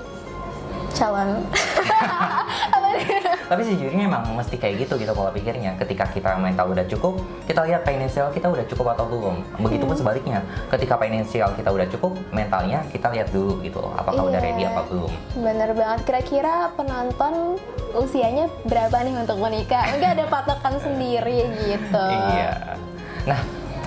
calon. 0.96 1.44
Tapi 3.50 3.62
sejujurnya 3.62 4.04
emang 4.04 4.28
mesti 4.30 4.54
kayak 4.54 4.84
gitu 4.84 4.96
gitu 4.96 5.10
pola 5.10 5.28
pikirnya. 5.28 5.72
Ketika 5.74 6.04
kita 6.06 6.36
mental 6.36 6.68
udah 6.68 6.84
cukup, 6.84 7.16
kita 7.44 7.64
lihat 7.64 7.80
finansial 7.82 8.28
kita 8.28 8.46
udah 8.46 8.64
cukup 8.64 8.92
atau 8.92 9.04
belum. 9.04 9.40
Begitupun 9.58 9.90
Hmm. 9.90 10.02
sebaliknya, 10.04 10.38
ketika 10.68 10.94
finansial 10.94 11.48
kita 11.52 11.68
udah 11.68 11.86
cukup, 11.88 12.12
mentalnya 12.30 12.84
kita 12.88 13.08
lihat 13.08 13.28
dulu 13.28 13.56
gitu, 13.60 13.80
apakah 13.90 14.28
udah 14.28 14.36
Iya. 14.36 14.46
ready 14.46 14.62
apa 14.64 14.82
belum. 14.84 15.10
Bener 15.34 15.70
banget. 15.72 15.98
Kira-kira 16.04 16.54
penonton 16.74 17.56
usianya 17.94 18.46
berapa 18.62 18.96
nih 18.98 19.14
untuk 19.16 19.36
menikah? 19.38 19.84
Mungkin 19.88 20.10
ada 20.10 20.24
patokan 20.26 20.74
sendiri 20.84 21.48
gitu. 21.58 22.04
Iya. 22.28 22.76
Nah, 23.24 23.40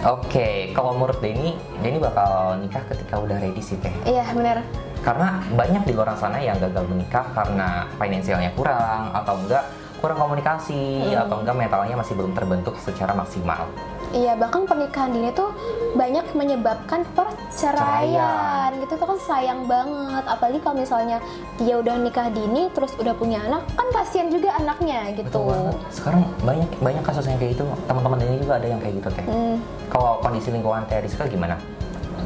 oke, 0.08 0.48
kalau 0.72 0.94
menurut 0.96 1.18
Denny, 1.18 1.54
Denny 1.80 1.98
bakal 1.98 2.58
nikah 2.58 2.82
ketika 2.88 3.16
udah 3.16 3.38
ready 3.38 3.62
sih 3.62 3.78
teh. 3.78 3.94
Iya 4.04 4.26
bener. 4.32 4.66
Karena 5.02 5.42
banyak 5.52 5.84
di 5.84 5.94
luar 5.98 6.14
sana 6.14 6.38
yang 6.38 6.62
gagal 6.62 6.86
menikah 6.86 7.26
karena 7.34 7.90
finansialnya 7.98 8.54
kurang 8.54 9.10
atau 9.12 9.34
enggak 9.34 9.66
kurang 9.98 10.18
komunikasi 10.18 11.14
Hmm. 11.14 11.26
atau 11.26 11.42
enggak 11.42 11.56
mentalnya 11.58 11.94
masih 11.94 12.14
belum 12.18 12.34
terbentuk 12.34 12.74
secara 12.78 13.14
maksimal. 13.14 13.70
Iya 14.12 14.36
bahkan 14.36 14.68
pernikahan 14.68 15.10
dini 15.10 15.32
tuh 15.32 15.56
banyak 15.96 16.36
menyebabkan 16.36 17.08
perceraian 17.16 18.76
gitu 18.84 19.00
tuh 19.00 19.08
kan 19.08 19.20
sayang 19.24 19.64
banget 19.66 20.26
apalagi 20.28 20.60
kalau 20.60 20.76
misalnya 20.76 21.18
dia 21.56 21.80
udah 21.80 21.96
nikah 21.96 22.28
dini 22.28 22.68
terus 22.76 22.92
udah 23.00 23.16
punya 23.16 23.40
anak 23.40 23.64
kan 23.72 23.88
kasihan 23.94 24.28
juga 24.28 24.52
anaknya 24.60 25.16
gitu. 25.16 25.32
Betul 25.32 25.46
banget. 25.48 25.76
Sekarang 25.96 26.22
banyak 26.44 26.70
banyak 26.84 27.04
kasus 27.08 27.26
yang 27.26 27.40
kayak 27.40 27.56
gitu. 27.56 27.64
Teman-teman 27.88 28.18
Denny 28.20 28.38
juga 28.42 28.54
ada 28.60 28.68
yang 28.68 28.80
kayak 28.84 28.94
gitu 29.00 29.10
teh. 29.16 29.26
Hmm. 29.26 29.56
Kalau 29.88 30.12
kondisi 30.20 30.50
lingkungan 30.52 30.84
Teh 30.88 31.00
Rizka 31.00 31.24
gimana? 31.28 31.56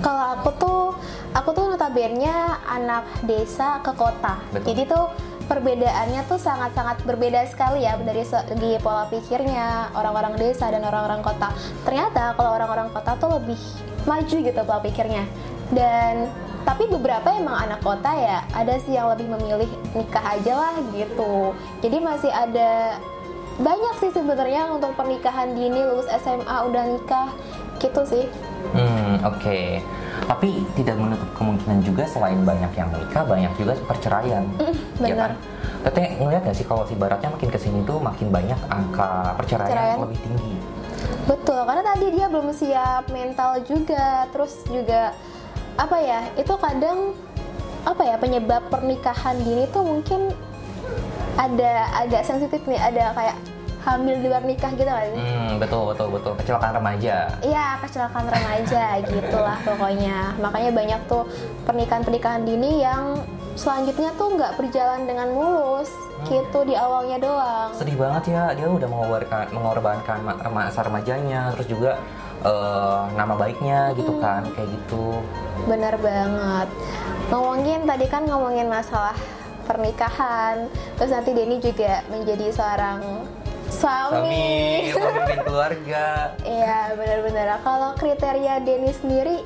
Kalau 0.04 0.26
aku 0.36 0.50
tuh, 0.60 0.82
aku 1.32 1.50
tuh 1.56 1.64
notabene 1.72 2.32
anak 2.68 3.08
desa 3.24 3.80
ke 3.84 3.92
kota. 3.96 4.42
Betul. 4.52 4.68
Jadi 4.74 4.82
tuh 4.92 5.06
perbedaannya 5.46 6.26
tuh 6.26 6.42
sangat-sangat 6.42 7.06
berbeda 7.06 7.46
sekali 7.46 7.86
ya 7.86 7.96
dari 8.02 8.26
segi 8.26 8.82
pola 8.82 9.06
pikirnya 9.08 9.94
orang-orang 9.94 10.36
desa 10.42 10.68
dan 10.74 10.82
orang-orang 10.82 11.22
kota. 11.22 11.54
Ternyata 11.86 12.34
kalau 12.34 12.58
orang-orang 12.58 12.90
kota 12.90 13.14
tuh 13.22 13.38
lebih 13.38 13.60
maju 14.10 14.36
gitu 14.42 14.60
pola 14.66 14.82
pikirnya. 14.82 15.24
Dan 15.74 16.30
tapi 16.66 16.90
beberapa 16.90 17.30
emang 17.30 17.70
anak 17.70 17.86
kota 17.86 18.10
ya 18.18 18.42
ada 18.54 18.82
sih 18.82 18.98
yang 18.98 19.14
lebih 19.14 19.30
memilih 19.38 19.70
nikah 19.94 20.26
aja 20.34 20.54
lah 20.58 20.76
gitu. 20.98 21.54
Jadi 21.86 21.98
masih 22.02 22.34
ada 22.34 22.98
banyak 23.56 23.94
sih 24.04 24.12
sebenarnya 24.12 24.68
untuk 24.74 24.98
pernikahan 25.00 25.56
dini 25.56 25.86
lulus 25.86 26.10
SMA 26.10 26.58
udah 26.68 26.84
nikah 26.90 27.30
gitu 27.78 28.02
sih. 28.04 28.26
Hmm, 28.72 29.22
oke. 29.22 29.60
Tapi 30.26 30.48
tidak 30.74 30.96
menutup 30.96 31.30
kemungkinan 31.36 31.84
juga 31.84 32.04
selain 32.08 32.42
banyak 32.42 32.72
yang 32.74 32.90
menikah, 32.90 33.24
banyak 33.24 33.52
juga 33.56 33.74
perceraian. 33.84 34.44
Mm, 34.58 34.74
Ya 34.98 35.14
benar. 35.14 35.18
kan? 35.20 35.32
Teteh 35.86 36.06
ngeliat 36.18 36.42
gak 36.42 36.58
sih 36.58 36.66
kalau 36.66 36.88
si 36.88 36.98
baratnya 36.98 37.30
makin 37.30 37.50
ke 37.52 37.60
sini 37.60 37.86
tuh 37.86 38.00
makin 38.00 38.34
banyak 38.34 38.58
angka 38.68 39.36
perceraian, 39.38 39.70
Perceraian. 39.70 39.98
lebih 40.02 40.18
tinggi. 40.24 40.54
Betul, 41.26 41.60
karena 41.62 41.84
tadi 41.84 42.06
dia 42.10 42.26
belum 42.26 42.50
siap 42.50 43.04
mental 43.10 43.62
juga, 43.62 44.26
terus 44.30 44.66
juga 44.66 45.14
apa 45.76 45.98
ya? 46.00 46.26
Itu 46.34 46.58
kadang 46.58 47.14
apa 47.86 48.02
ya 48.02 48.16
penyebab 48.18 48.66
pernikahan 48.70 49.38
dini 49.38 49.70
tuh 49.70 49.86
mungkin 49.86 50.34
ada 51.36 51.92
agak 51.94 52.24
sensitif 52.24 52.64
nih, 52.66 52.80
ada 52.80 53.14
kayak 53.14 53.36
hamil 53.86 54.18
di 54.18 54.28
luar 54.28 54.42
nikah 54.42 54.74
gitu 54.74 54.90
kan? 54.90 55.14
Hmm, 55.14 55.62
betul 55.62 55.94
betul 55.94 56.08
betul. 56.10 56.34
Kecelakaan 56.42 56.74
remaja. 56.76 57.30
Iya, 57.40 57.78
kecelakaan 57.86 58.26
remaja 58.26 58.84
gitulah 59.14 59.58
pokoknya. 59.62 60.34
Makanya 60.42 60.72
banyak 60.74 61.02
tuh 61.06 61.24
pernikahan-pernikahan 61.70 62.42
dini 62.44 62.82
yang 62.82 63.22
selanjutnya 63.56 64.12
tuh 64.18 64.36
nggak 64.36 64.58
berjalan 64.60 65.08
dengan 65.08 65.32
mulus 65.32 65.94
gitu 66.26 66.66
di 66.66 66.74
awalnya 66.74 67.22
doang. 67.22 67.70
Sedih 67.72 67.96
banget 67.96 68.34
ya, 68.34 68.52
dia 68.58 68.68
udah 68.68 68.90
mengorbankan 68.90 69.46
mengorbankan 69.54 70.18
ma- 70.26 70.42
masa 70.50 70.82
remajanya, 70.82 71.54
terus 71.56 71.68
juga 71.70 72.02
eh, 72.42 73.02
nama 73.14 73.38
baiknya 73.38 73.94
gitu 73.94 74.18
kan, 74.20 74.44
kayak 74.58 74.70
gitu. 74.74 75.22
Benar 75.70 75.96
banget. 76.02 76.68
Ngomongin 77.32 77.86
tadi 77.86 78.06
kan 78.10 78.26
ngomongin 78.26 78.68
masalah 78.68 79.16
pernikahan, 79.66 80.70
terus 80.96 81.10
nanti 81.10 81.34
Denny 81.34 81.58
juga 81.58 82.06
menjadi 82.08 82.54
seorang 82.54 83.02
suami. 83.70 84.92
pemimpin 84.94 85.40
keluarga. 85.46 86.34
Iya, 86.42 86.94
benar-benar. 86.98 87.60
Kalau 87.62 87.90
kriteria 87.98 88.62
Denny 88.62 88.92
sendiri 88.94 89.46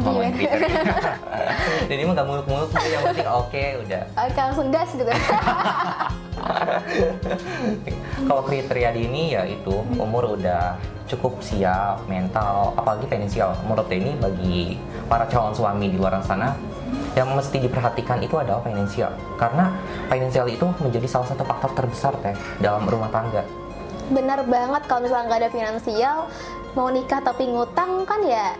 ngomongin. 0.00 0.32
Jadi 1.86 2.02
mah 2.06 2.14
gak 2.16 2.28
muluk-muluk 2.28 2.70
sih, 2.80 2.90
yang 2.90 3.02
penting 3.12 3.28
oke 3.28 3.64
udah. 3.86 4.02
Oke, 4.18 4.38
langsung 4.40 4.68
gas 4.72 4.90
gitu. 4.92 5.06
Kalau 8.28 8.42
kriteria 8.44 8.90
dini 8.94 9.34
ya 9.34 9.42
itu 9.46 9.72
umur 9.98 10.36
udah 10.36 10.78
cukup 11.06 11.38
siap, 11.38 12.02
mental, 12.10 12.74
apalagi 12.74 13.06
finansial. 13.06 13.54
Menurut 13.66 13.88
ini 13.92 14.12
bagi 14.18 14.78
para 15.06 15.26
calon 15.30 15.54
suami 15.54 15.90
di 15.90 15.96
luar 15.98 16.18
sana 16.26 16.54
yang 17.16 17.32
mesti 17.32 17.56
diperhatikan 17.58 18.20
itu 18.20 18.36
adalah 18.36 18.60
finansial. 18.60 19.10
Karena 19.40 19.72
finansial 20.06 20.46
itu 20.46 20.68
menjadi 20.78 21.08
salah 21.08 21.32
satu 21.32 21.42
faktor 21.42 21.72
terbesar 21.72 22.12
teh 22.20 22.36
dalam 22.60 22.84
rumah 22.84 23.08
tangga. 23.08 23.40
Benar 24.12 24.44
banget 24.44 24.84
kalau 24.84 25.02
misalnya 25.02 25.24
nggak 25.32 25.40
ada 25.42 25.50
finansial, 25.50 26.16
mau 26.76 26.92
nikah 26.92 27.24
tapi 27.24 27.48
ngutang 27.48 28.04
kan 28.04 28.20
ya 28.22 28.52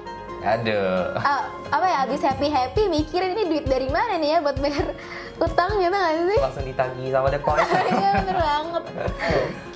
Aduh. 0.47 1.17
apa 1.69 1.85
ya 1.85 1.97
habis 2.07 2.23
happy 2.23 2.47
happy 2.47 2.87
mikirin 2.87 3.35
ini 3.35 3.45
duit 3.51 3.67
dari 3.67 3.89
mana 3.89 4.15
nih 4.17 4.37
ya 4.37 4.39
buat 4.41 4.57
bayar 4.57 4.95
utang 5.37 5.77
gitu 5.77 5.93
nggak 5.93 6.13
sih? 6.29 6.39
Langsung 6.41 6.65
ditagih 6.65 7.07
sama 7.13 7.29
dekor. 7.29 7.57
Iya 7.93 8.11
bener 8.25 8.37
banget 8.41 8.83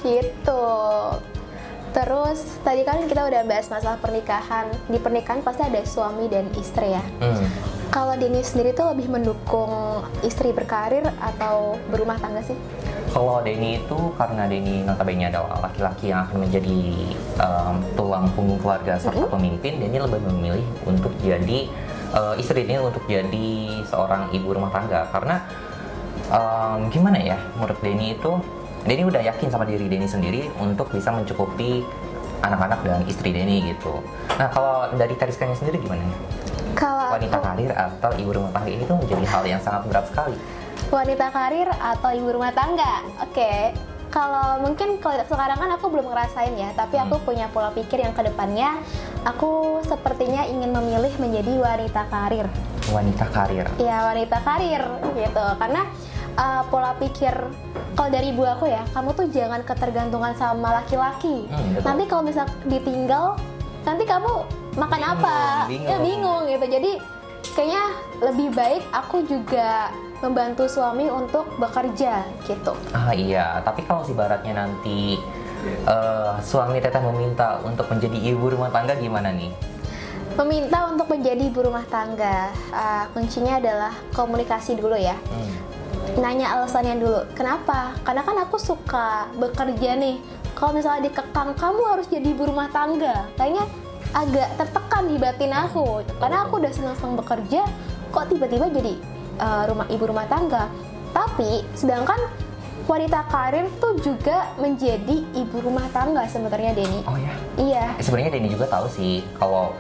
Gitu 0.01 0.65
Terus 1.91 2.39
tadi 2.63 2.87
kan 2.87 3.03
kita 3.05 3.27
udah 3.27 3.43
bahas 3.45 3.67
masalah 3.67 3.99
pernikahan 3.99 4.71
Di 4.87 4.99
pernikahan 5.03 5.43
pasti 5.43 5.67
ada 5.67 5.83
suami 5.83 6.31
dan 6.31 6.47
istri 6.55 6.95
ya 6.95 7.03
Hmm. 7.19 7.45
Kalau 7.91 8.15
Denny 8.15 8.39
sendiri 8.47 8.71
tuh 8.71 8.95
lebih 8.95 9.11
mendukung 9.11 10.07
istri 10.23 10.55
berkarir 10.55 11.03
atau 11.19 11.75
berumah 11.91 12.23
tangga 12.23 12.39
sih? 12.39 12.55
Kalau 13.11 13.43
Denny 13.43 13.83
itu 13.83 14.15
karena 14.15 14.47
Denny 14.47 14.87
notabene 14.87 15.27
adalah 15.27 15.59
laki-laki 15.59 16.15
yang 16.15 16.23
akan 16.23 16.47
menjadi 16.47 16.79
um, 17.43 17.83
tulang 17.99 18.31
punggung 18.39 18.63
keluarga 18.63 18.95
serta 18.95 19.27
pemimpin, 19.27 19.83
Denny 19.83 19.99
lebih 19.99 20.23
memilih 20.23 20.63
untuk 20.87 21.11
jadi 21.19 21.67
uh, 22.15 22.39
istri 22.39 22.63
Denny 22.63 22.79
untuk 22.79 23.03
jadi 23.11 23.83
seorang 23.91 24.31
ibu 24.39 24.55
rumah 24.55 24.71
tangga 24.71 25.11
karena 25.11 25.43
um, 26.31 26.87
gimana 26.95 27.19
ya 27.19 27.43
menurut 27.59 27.83
Denny 27.83 28.15
itu 28.15 28.39
Denny 28.87 29.03
udah 29.03 29.19
yakin 29.35 29.51
sama 29.51 29.67
diri 29.67 29.91
Denny 29.91 30.07
sendiri 30.07 30.47
untuk 30.63 30.95
bisa 30.95 31.11
mencukupi 31.11 31.83
anak-anak 32.47 32.87
dan 32.87 33.03
istri 33.11 33.35
Denny 33.35 33.75
gitu. 33.75 33.99
Nah 34.39 34.47
kalau 34.47 34.95
dari 34.95 35.19
Kariskanya 35.19 35.59
sendiri 35.59 35.83
gimana? 35.83 36.07
Kalau 36.81 37.13
Wanita 37.13 37.37
aku 37.37 37.45
karir 37.45 37.71
atau 37.71 38.11
ibu 38.17 38.31
rumah 38.33 38.51
tangga 38.51 38.71
ini 38.71 38.83
tuh 38.83 38.97
menjadi 38.97 39.25
hal 39.27 39.43
yang 39.47 39.61
sangat 39.61 39.83
berat 39.87 40.07
sekali. 40.07 40.37
wanita 40.89 41.29
karir 41.29 41.69
atau 41.71 42.11
ibu 42.11 42.29
rumah 42.33 42.51
tangga? 42.51 43.05
Oke 43.21 43.77
kalau 44.09 44.59
mungkin 44.59 44.99
kalau 44.99 45.23
sekarang 45.23 45.55
kan 45.55 45.71
aku 45.71 45.87
belum 45.87 46.11
ngerasain 46.11 46.51
ya, 46.53 46.75
tapi 46.75 46.99
aku 46.99 47.15
Hmm. 47.15 47.25
punya 47.25 47.47
pola 47.47 47.71
pikir 47.71 48.01
yang 48.01 48.11
ke 48.11 48.25
depannya 48.25 48.75
aku 49.23 49.79
sepertinya 49.85 50.43
ingin 50.43 50.73
memilih 50.73 51.15
menjadi 51.17 51.53
wanita 51.55 52.03
karir. 52.09 52.47
Wanita 52.89 53.27
karir. 53.29 53.67
ya 53.79 54.03
wanita 54.03 54.43
karir 54.43 54.83
gitu 55.15 55.45
karena 55.55 55.87
uh, 56.35 56.67
pola 56.67 56.97
pikir 56.97 57.31
kalau 57.93 58.11
dari 58.11 58.35
ibu 58.35 58.43
aku 58.43 58.67
ya 58.67 58.83
kamu 58.91 59.15
tuh 59.15 59.27
jangan 59.29 59.63
ketergantungan 59.63 60.35
sama 60.35 60.75
laki-laki 60.75 61.47
Hmm, 61.47 61.71
betul. 61.71 61.87
nanti 61.87 62.03
kalau 62.09 62.23
misal 62.25 62.49
ditinggal 62.65 63.39
nanti 63.81 64.03
kamu 64.05 64.43
makan 64.75 64.99
Bingung, 64.99 65.15
apa 65.17 65.37
bingung. 65.67 65.89
ya 65.89 65.97
bingung 65.99 66.43
gitu 66.47 66.67
jadi 66.69 66.93
kayaknya 67.51 67.85
lebih 68.21 68.49
baik 68.53 68.83
aku 68.91 69.17
juga 69.25 69.91
membantu 70.21 70.69
suami 70.69 71.09
untuk 71.09 71.49
bekerja 71.57 72.21
gitu 72.45 72.73
Ah 72.93 73.11
iya, 73.11 73.59
tapi 73.61 73.83
kalau 73.83 74.05
si 74.05 74.13
baratnya 74.13 74.53
nanti 74.61 75.17
eh, 75.65 76.33
suami 76.41 76.79
teteh 76.79 77.01
meminta 77.01 77.57
untuk 77.61 77.89
menjadi 77.89 78.19
ibu 78.29 78.49
rumah 78.49 78.69
tangga 78.69 78.95
gimana 78.95 79.31
nih? 79.31 79.51
meminta 80.31 80.87
untuk 80.87 81.11
menjadi 81.11 81.43
ibu 81.43 81.61
rumah 81.61 81.83
tangga 81.85 82.49
uh, 82.71 83.05
kuncinya 83.11 83.59
adalah 83.59 83.93
komunikasi 84.11 84.73
dulu 84.73 84.95
ya 84.95 85.19
Hmm. 85.27 85.53
nanya 86.17 86.55
alasannya 86.55 86.97
dulu. 86.97 87.21
Kenapa? 87.35 87.93
Karena 88.01 88.23
kan 88.23 88.37
aku 88.39 88.57
suka 88.57 89.07
bekerja 89.37 89.95
nih. 89.95 90.17
Kalau 90.55 90.73
misalnya 90.73 91.07
dikekang 91.07 91.55
kamu 91.55 91.83
harus 91.85 92.07
jadi 92.07 92.25
ibu 92.27 92.47
rumah 92.47 92.67
tangga, 92.69 93.27
kayaknya 93.35 93.67
agak 94.11 94.49
tertekan 94.59 95.05
di 95.07 95.17
batin 95.17 95.53
aku. 95.55 96.03
Karena 96.19 96.47
aku 96.47 96.59
udah 96.59 96.73
senang-senang 96.73 97.15
bekerja, 97.21 97.63
kok 98.11 98.27
tiba-tiba 98.31 98.67
jadi 98.71 98.95
uh, 99.39 99.65
rumah 99.71 99.87
ibu 99.91 100.05
rumah 100.07 100.27
tangga. 100.27 100.67
Tapi 101.11 101.67
sedangkan 101.75 102.19
wanita 102.87 103.23
karir 103.31 103.67
tuh 103.79 103.99
juga 104.03 104.51
menjadi 104.59 105.23
ibu 105.35 105.57
rumah 105.63 105.87
tangga 105.95 106.27
sebenarnya 106.27 106.75
Denny. 106.75 107.01
Oh 107.07 107.15
ya. 107.15 107.35
Iya. 107.55 107.85
Eh, 107.99 108.03
Sebenarnya 108.03 108.35
Denny 108.35 108.51
juga 108.51 108.67
tahu 108.67 108.87
sih 108.91 109.23
kalau 109.39 109.75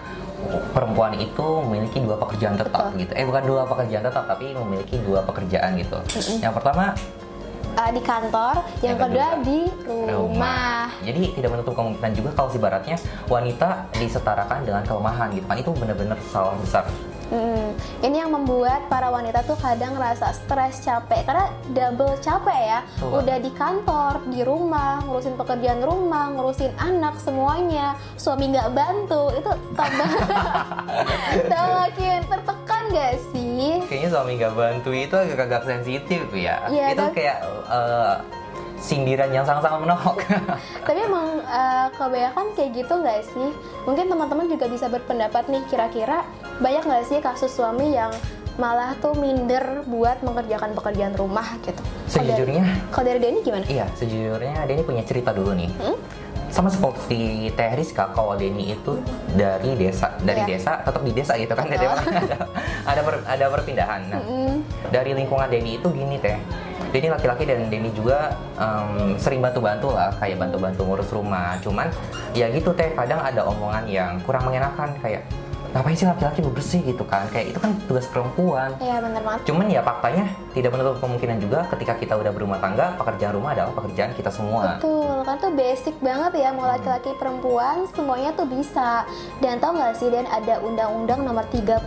perempuan 0.73 1.19
itu 1.21 1.47
memiliki 1.67 2.01
dua 2.01 2.17
pekerjaan 2.17 2.57
tetap 2.57 2.95
Betul. 2.95 3.01
gitu. 3.03 3.13
Eh 3.19 3.25
bukan 3.27 3.43
dua 3.45 3.63
pekerjaan 3.67 4.03
tetap 4.07 4.25
tapi 4.31 4.55
memiliki 4.55 4.97
dua 5.03 5.21
pekerjaan 5.27 5.77
gitu. 5.77 5.99
Yang 6.39 6.55
pertama 6.57 6.95
Uh, 7.79 7.91
di 7.95 8.03
kantor, 8.03 8.55
yang, 8.83 8.99
kedua, 8.99 9.29
di 9.47 9.71
rumah. 9.87 10.91
Jadi 11.07 11.33
tidak 11.39 11.51
menutup 11.55 11.73
kemungkinan 11.79 12.13
juga 12.13 12.31
kalau 12.35 12.51
ibaratnya 12.51 12.97
wanita 13.31 13.87
disetarakan 13.95 14.67
dengan 14.67 14.83
kelemahan 14.85 15.31
gitu 15.33 15.47
kan 15.47 15.57
itu 15.57 15.71
benar-benar 15.79 16.19
salah 16.29 16.59
besar. 16.59 16.85
Mm, 17.31 17.79
ini 18.03 18.17
yang 18.19 18.35
membuat 18.35 18.91
para 18.91 19.07
wanita 19.07 19.47
tuh 19.47 19.55
kadang 19.55 19.95
ngerasa 19.95 20.35
stres, 20.35 20.83
capek 20.83 21.23
karena 21.23 21.47
double 21.71 22.19
capek 22.19 22.61
ya. 22.61 22.81
Betul. 22.99 23.23
Udah 23.23 23.37
di 23.39 23.51
kantor, 23.55 24.13
di 24.27 24.41
rumah, 24.43 24.99
ngurusin 25.07 25.39
pekerjaan 25.39 25.83
rumah, 25.87 26.35
ngurusin 26.35 26.75
anak 26.83 27.23
semuanya. 27.23 27.95
Suami 28.19 28.51
nggak 28.51 28.75
bantu, 28.75 29.31
itu 29.39 29.51
tambah 29.79 30.11
makin 31.81 32.21
tertekan 32.27 32.83
gak 32.95 33.15
sih? 33.35 33.83
Kayaknya 33.87 34.09
suami 34.11 34.33
nggak 34.39 34.55
bantu 34.55 34.91
itu 34.95 35.15
agak-agak 35.15 35.63
sensitif 35.67 36.23
ya. 36.35 36.67
Iya, 36.71 36.87
itu 36.95 37.05
kan? 37.07 37.13
kayak 37.15 37.39
eh, 37.71 38.15
sindiran 38.81 39.29
yang 39.29 39.45
sama-sama 39.45 39.77
menolak. 39.79 40.25
Tapi 40.81 40.99
emang 40.99 41.27
eh, 41.41 41.87
kebanyakan 41.95 42.47
kayak 42.53 42.71
gitu 42.75 42.93
nggak 42.97 43.21
sih? 43.27 43.49
Mungkin 43.85 44.09
teman-teman 44.09 44.47
juga 44.47 44.67
bisa 44.67 44.87
berpendapat 44.87 45.47
nih 45.47 45.63
kira-kira 45.67 46.25
banyak 46.57 46.83
nggak 46.83 47.05
sih 47.05 47.19
kasus 47.19 47.51
suami 47.51 47.93
yang 47.93 48.11
malah 48.57 48.93
tuh 48.99 49.15
minder 49.15 49.63
buat 49.87 50.21
mengerjakan 50.21 50.73
pekerjaan 50.73 51.15
rumah 51.15 51.57
gitu. 51.61 51.81
Sejujurnya 52.07 52.65
Kalau 52.91 53.05
dari 53.07 53.17
Denny 53.19 53.41
gimana? 53.41 53.65
Iya, 53.65 53.87
sejujurnya 53.95 54.65
Denny 54.65 54.83
punya 54.83 55.01
cerita 55.01 55.31
dulu 55.31 55.55
nih. 55.55 55.71
Hmm? 55.79 55.97
Sama 56.51 56.67
seperti 56.67 57.47
Teh 57.55 57.73
Rizka, 57.73 58.11
kalau 58.11 58.35
Denny 58.35 58.75
itu 58.75 58.99
dari 59.33 59.79
desa, 59.79 60.19
dari 60.19 60.43
Iya. 60.43 60.59
desa 60.59 60.73
tetap 60.83 61.01
di 61.01 61.13
desa 61.15 61.39
gitu 61.39 61.55
kan. 61.55 61.63
Teh, 61.65 61.79
ada 61.79 62.37
ada, 62.85 63.01
per- 63.01 63.25
ada 63.25 63.45
perpindahan. 63.49 64.01
Nah, 64.09 64.21
Mm, 64.21 64.57
dari 64.91 65.15
lingkungan 65.15 65.47
Denny 65.47 65.79
itu 65.79 65.89
gini 65.89 66.19
Teh. 66.19 66.37
Denny 66.91 67.09
laki-laki 67.11 67.47
dan 67.47 67.71
Denny 67.71 67.91
juga 67.95 68.35
em, 68.59 69.15
sering 69.17 69.39
bantu-bantu 69.39 69.95
lah, 69.95 70.11
kayak 70.19 70.39
bantu-bantu 70.39 70.83
ngurus 70.87 71.11
rumah. 71.15 71.57
Cuman 71.63 71.91
ya 72.35 72.51
gitu 72.51 72.75
Teh, 72.75 72.93
kadang 72.95 73.23
ada 73.23 73.47
omongan 73.47 73.85
yang 73.87 74.19
kurang 74.27 74.47
mengenakan 74.51 74.95
kayak 74.99 75.27
ngapain 75.71 75.97
sih 75.97 76.07
laki-laki 76.07 76.41
bebersih 76.43 76.81
gitu 76.83 77.05
kan? 77.07 77.27
Kayak 77.31 77.55
itu 77.55 77.59
kan 77.63 77.71
tugas 77.87 78.07
perempuan. 78.11 78.75
Iya 78.83 78.99
bener 79.03 79.23
banget. 79.23 79.41
Cuman 79.47 79.67
ya 79.71 79.81
faktanya 79.81 80.25
tidak 80.51 80.71
menutup 80.75 80.97
kemungkinan 80.99 81.39
juga 81.39 81.67
ketika 81.71 81.95
kita 81.97 82.15
udah 82.19 82.33
berumah 82.35 82.59
tangga, 82.59 82.99
pekerjaan 82.99 83.33
rumah 83.39 83.51
adalah 83.55 83.73
pekerjaan 83.75 84.11
kita 84.19 84.31
semua. 84.35 84.77
Betul, 84.77 85.17
kan 85.23 85.37
tuh 85.39 85.53
basic 85.55 85.95
banget 86.03 86.33
ya 86.43 86.51
mau 86.51 86.67
laki-laki 86.67 87.15
perempuan 87.17 87.87
semuanya 87.95 88.31
tuh 88.35 88.47
bisa. 88.51 89.07
Dan 89.39 89.63
tau 89.63 89.73
gak 89.77 89.97
sih 89.97 90.11
Dan 90.11 90.27
ada 90.27 90.59
undang-undang 90.61 91.23
nomor 91.23 91.47
39 91.55 91.87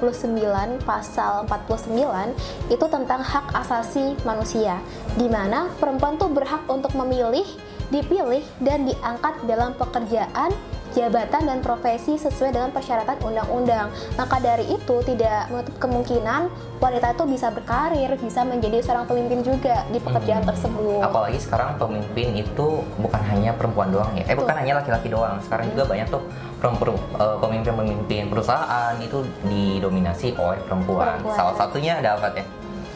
pasal 0.88 1.44
49 1.52 2.72
itu 2.72 2.86
tentang 2.88 3.20
hak 3.20 3.52
asasi 3.54 4.16
manusia. 4.24 4.80
di 5.14 5.30
mana 5.30 5.70
perempuan 5.78 6.18
tuh 6.18 6.30
berhak 6.32 6.66
untuk 6.66 6.92
memilih, 6.98 7.46
dipilih 7.94 8.42
dan 8.64 8.90
diangkat 8.90 9.34
dalam 9.46 9.78
pekerjaan 9.78 10.50
jabatan 10.94 11.44
dan 11.44 11.60
profesi 11.60 12.16
sesuai 12.16 12.54
dengan 12.54 12.70
persyaratan 12.70 13.18
undang-undang. 13.20 13.90
Maka 14.14 14.38
dari 14.38 14.70
itu 14.70 15.02
tidak 15.04 15.50
menutup 15.50 15.76
kemungkinan 15.80 16.42
wanita 16.78 17.08
itu 17.12 17.24
bisa 17.26 17.48
berkarir, 17.50 18.14
bisa 18.16 18.42
menjadi 18.42 18.80
seorang 18.80 19.06
pemimpin 19.06 19.42
juga 19.42 19.84
di 19.90 19.98
pekerjaan 19.98 20.42
Hmm. 20.42 20.50
tersebut. 20.50 21.02
Apalagi 21.02 21.40
sekarang 21.40 21.76
pemimpin 21.76 22.36
itu 22.36 22.68
bukan 22.98 23.22
hanya 23.26 23.52
perempuan 23.52 23.90
doang 23.90 24.14
ya. 24.14 24.24
Eh 24.26 24.34
bukan 24.34 24.50
Betul. 24.50 24.62
hanya 24.62 24.74
laki-laki 24.80 25.08
doang. 25.10 25.38
Sekarang 25.42 25.70
juga 25.70 25.84
banyak 25.86 26.08
tuh 26.08 26.22
perempuan 26.58 26.96
eh, 26.96 27.38
pemimpin-pemimpin 27.40 28.24
perusahaan 28.28 28.94
itu 28.98 29.26
didominasi 29.44 30.38
oleh 30.38 30.60
perempuan. 30.62 31.20
Perempuan. 31.20 31.36
Salah 31.36 31.56
satunya 31.58 31.98
ada 31.98 32.16
apa 32.16 32.32
ya? 32.32 32.46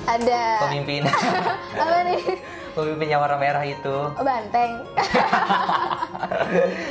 Ada 0.07 0.63
Pemimpin 0.63 1.03
apa 1.83 1.97
nih? 2.07 2.23
pemimpin 2.77 3.09
yang 3.09 3.19
warna 3.19 3.35
merah 3.35 3.65
itu. 3.65 3.95
Oh, 4.13 4.23
Banteng. 4.23 4.71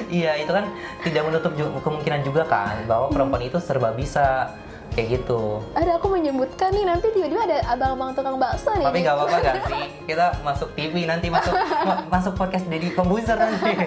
Iya, 0.09 0.39
itu 0.39 0.49
kan 0.49 0.65
tidak 1.03 1.23
menutup 1.25 1.53
kemungkinan 1.57 2.21
juga 2.23 2.45
kan 2.45 2.85
bahwa 2.85 3.09
perempuan 3.09 3.43
itu 3.43 3.59
serba 3.59 3.91
bisa 3.91 4.53
kayak 4.93 5.21
gitu. 5.21 5.61
Ada 5.75 5.99
aku 5.99 6.09
menyebutkan 6.09 6.73
nih 6.73 6.85
nanti 6.85 7.13
tiba-tiba 7.13 7.45
ada 7.45 7.59
abang-abang 7.69 8.17
tukang 8.17 8.37
bakso 8.37 8.73
nih. 8.77 8.87
Tapi 8.87 8.99
nggak 9.03 9.15
apa-apa 9.15 9.37
gak 9.43 9.57
sih? 9.69 9.85
Kita 10.07 10.27
masuk 10.41 10.69
TV 10.73 11.05
nanti 11.05 11.27
masuk 11.29 11.53
ma- 11.85 12.05
masuk 12.09 12.33
podcast 12.33 12.65
Deddy 12.67 12.93
Kombuser 12.93 13.37
nanti. 13.37 13.73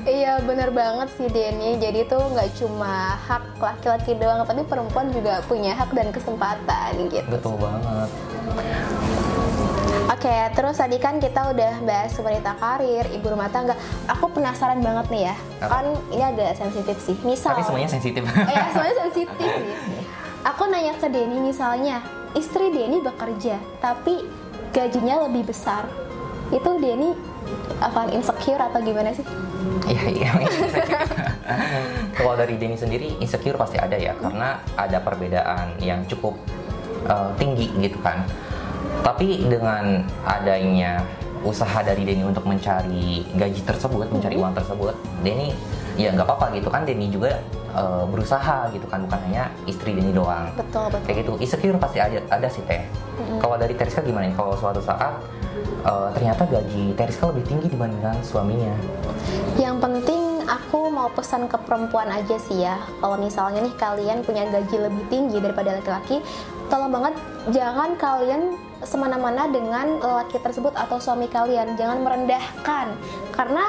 Iya 0.00 0.44
bener 0.44 0.72
banget 0.72 1.08
sih 1.16 1.28
Denny. 1.28 1.76
Jadi 1.76 2.04
tuh 2.04 2.20
nggak 2.20 2.56
cuma 2.56 3.16
hak 3.16 3.56
laki-laki 3.56 4.12
doang, 4.16 4.44
tapi 4.44 4.64
perempuan 4.64 5.08
juga 5.08 5.40
punya 5.44 5.72
hak 5.72 5.92
dan 5.92 6.08
kesempatan 6.08 7.08
gitu. 7.08 7.24
Betul 7.28 7.56
banget. 7.56 8.08
Oke, 10.10 10.36
terus 10.58 10.74
tadi 10.74 10.98
kan 10.98 11.22
kita 11.22 11.54
udah 11.54 11.86
bahas 11.86 12.10
wanita 12.18 12.58
karir, 12.58 13.06
ibu 13.14 13.30
rumah 13.30 13.46
tangga. 13.46 13.78
Aku 14.10 14.26
penasaran 14.34 14.82
banget 14.82 15.06
nih 15.06 15.22
ya. 15.30 15.34
Apa? 15.62 15.70
Kan 15.70 15.86
ini 16.10 16.22
agak 16.26 16.58
sensitif 16.58 16.98
sih. 16.98 17.14
Misal. 17.22 17.54
Tapi 17.54 17.62
semuanya 17.62 17.90
sensitif. 17.90 18.22
Iya, 18.50 18.64
semuanya 18.74 18.96
sensitif 19.06 19.50
sih. 19.54 20.02
Aku 20.42 20.66
nanya 20.66 20.98
ke 20.98 21.06
Denny 21.06 21.38
misalnya, 21.38 22.02
istri 22.34 22.74
Denny 22.74 22.98
bekerja, 22.98 23.62
tapi 23.78 24.26
gajinya 24.74 25.30
lebih 25.30 25.46
besar. 25.46 25.86
Itu 26.50 26.82
Denny 26.82 27.14
akan 27.78 28.10
insecure 28.10 28.58
atau 28.58 28.82
gimana 28.82 29.14
sih? 29.14 29.22
Iya 29.86 30.04
iya. 30.10 30.30
Kalau 32.18 32.34
dari 32.34 32.58
Denny 32.58 32.74
sendiri 32.74 33.14
insecure 33.22 33.54
pasti 33.54 33.78
ada 33.78 33.94
ya 33.94 34.18
karena 34.18 34.58
ada 34.74 34.98
perbedaan 34.98 35.78
yang 35.78 36.02
cukup 36.10 36.34
uh, 37.06 37.30
tinggi 37.38 37.70
gitu 37.78 38.02
kan. 38.02 38.26
Tapi 39.00 39.48
dengan 39.48 40.04
adanya 40.24 41.00
usaha 41.40 41.80
dari 41.80 42.04
Denny 42.04 42.20
untuk 42.20 42.44
mencari 42.44 43.24
gaji 43.32 43.60
tersebut, 43.64 44.12
mencari 44.12 44.36
uang 44.36 44.52
tersebut, 44.52 44.92
Denny 45.24 45.56
ya 45.96 46.12
nggak 46.12 46.28
apa-apa 46.28 46.52
gitu 46.56 46.68
kan. 46.68 46.84
Denny 46.84 47.08
juga 47.08 47.40
uh, 47.72 48.04
berusaha 48.04 48.68
gitu 48.76 48.84
kan, 48.88 49.08
bukan 49.08 49.20
hanya 49.28 49.48
istri 49.64 49.96
Denny 49.96 50.12
doang. 50.12 50.52
Betul, 50.52 50.92
betul. 50.92 51.04
Kayak 51.08 51.16
gitu, 51.24 51.32
insecure 51.40 51.80
pasti 51.80 51.98
ada, 52.00 52.20
ada 52.28 52.48
sih 52.52 52.60
teh. 52.68 52.84
Kalau 53.40 53.56
dari 53.56 53.72
Teriska 53.76 54.04
gimana 54.04 54.28
nih? 54.28 54.36
Kalau 54.36 54.52
suatu 54.56 54.80
saat 54.84 55.16
uh, 55.84 56.08
ternyata 56.12 56.44
gaji 56.44 56.92
Teriska 56.92 57.32
lebih 57.32 57.44
tinggi 57.48 57.66
dibandingkan 57.72 58.20
suaminya. 58.20 58.72
Yang 59.56 59.76
penting 59.80 60.22
aku 60.44 60.88
mau 60.92 61.08
pesan 61.12 61.48
ke 61.48 61.56
perempuan 61.64 62.08
aja 62.08 62.36
sih 62.36 62.64
ya. 62.64 62.80
Kalau 63.00 63.16
misalnya 63.16 63.64
nih 63.64 63.74
kalian 63.80 64.24
punya 64.24 64.44
gaji 64.48 64.76
lebih 64.76 65.04
tinggi 65.08 65.36
daripada 65.40 65.76
laki-laki, 65.80 66.20
tolong 66.68 66.92
banget 66.92 67.14
jangan 67.52 67.96
kalian 67.96 68.56
semena-mena 68.84 69.48
dengan 69.48 70.00
lelaki 70.00 70.40
tersebut 70.40 70.76
atau 70.76 71.00
suami 71.00 71.28
kalian. 71.28 71.76
Jangan 71.76 72.04
merendahkan 72.04 72.86
karena 73.32 73.64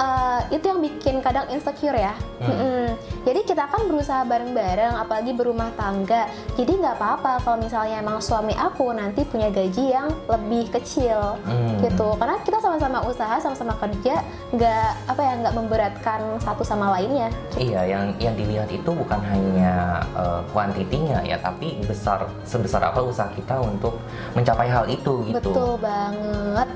eh, 0.00 0.40
itu 0.50 0.64
yang 0.64 0.80
bikin 0.80 1.20
kadang 1.20 1.44
insecure 1.48 1.94
ya. 1.94 2.16
Hmm. 2.40 2.48
Mm-mm. 2.48 2.86
Jadi 3.20 3.40
kita 3.44 3.68
kan 3.68 3.84
berusaha 3.84 4.24
bareng-bareng, 4.24 4.96
apalagi 4.96 5.36
berumah 5.36 5.68
tangga. 5.76 6.24
Jadi 6.56 6.72
nggak 6.74 6.96
apa-apa 6.96 7.44
kalau 7.44 7.60
misalnya 7.60 8.00
emang 8.00 8.16
suami 8.18 8.56
aku 8.56 8.90
nanti 8.90 9.22
punya 9.22 9.52
gaji 9.52 9.92
yang 9.92 10.08
lebih 10.26 10.72
kecil 10.72 11.36
Hmm. 11.44 11.76
gitu 11.82 12.14
karena 12.16 12.38
kita 12.40 12.58
sama-sama 12.60 13.02
usaha 13.04 13.36
sama-sama 13.36 13.74
kerja 13.76 14.22
nggak 14.52 14.88
apa 15.08 15.20
ya 15.20 15.32
nggak 15.42 15.54
memberatkan 15.56 16.20
satu 16.38 16.62
sama 16.62 16.94
lainnya 16.94 17.28
Iya, 17.56 17.82
yang 17.86 18.04
yang 18.16 18.34
dilihat 18.34 18.70
itu 18.70 18.90
bukan 18.90 19.20
hanya 19.20 20.00
uh, 20.14 20.40
kuantitinya 20.50 21.20
ya, 21.20 21.36
tapi 21.36 21.76
besar 21.84 22.24
sebesar 22.44 22.80
apa 22.84 23.02
usaha 23.02 23.28
kita 23.34 23.58
untuk 23.58 23.98
mencapai 24.32 24.68
hal 24.70 24.86
itu 24.86 25.28
gitu. 25.28 25.50
betul 25.50 25.72
banget 25.76 26.68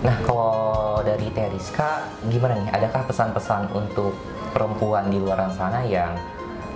Nah, 0.00 0.16
kalau 0.24 1.04
dari 1.04 1.28
Teriska 1.32 2.08
gimana 2.32 2.56
nih? 2.56 2.72
Adakah 2.72 3.04
pesan-pesan 3.04 3.68
untuk 3.76 4.16
perempuan 4.56 5.12
di 5.12 5.20
luar 5.20 5.44
sana 5.52 5.84
yang 5.84 6.16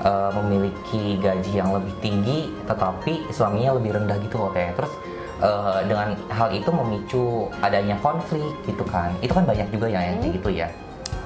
uh, 0.05 0.29
memiliki 0.43 1.17
gaji 1.19 1.53
yang 1.57 1.73
lebih 1.73 1.95
tinggi, 2.05 2.53
tetapi 2.69 3.33
suaminya 3.33 3.81
lebih 3.81 3.97
rendah 3.97 4.21
gitu 4.21 4.37
loh 4.45 4.53
Teh? 4.53 4.69
Terus 4.77 4.93
uh, 5.41 5.81
dengan 5.89 6.13
hal 6.29 6.53
itu 6.53 6.69
memicu 6.69 7.49
adanya 7.65 7.97
konflik 8.05 8.53
gitu 8.69 8.85
kan? 8.85 9.17
Itu 9.25 9.33
kan 9.33 9.49
banyak 9.49 9.73
juga 9.73 9.89
ya 9.89 10.01
yang 10.13 10.21
kayak 10.21 10.35
gitu 10.41 10.51
ya. 10.53 10.69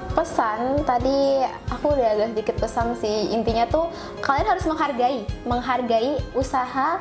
pesan 0.09 0.81
tadi 0.89 1.45
aku 1.69 1.93
udah 1.95 2.17
agak 2.17 2.33
sedikit 2.33 2.55
pesan 2.57 2.97
sih 2.97 3.29
intinya 3.29 3.63
tuh 3.69 3.87
kalian 4.25 4.57
harus 4.57 4.65
menghargai 4.65 5.21
menghargai 5.45 6.17
usaha 6.33 6.97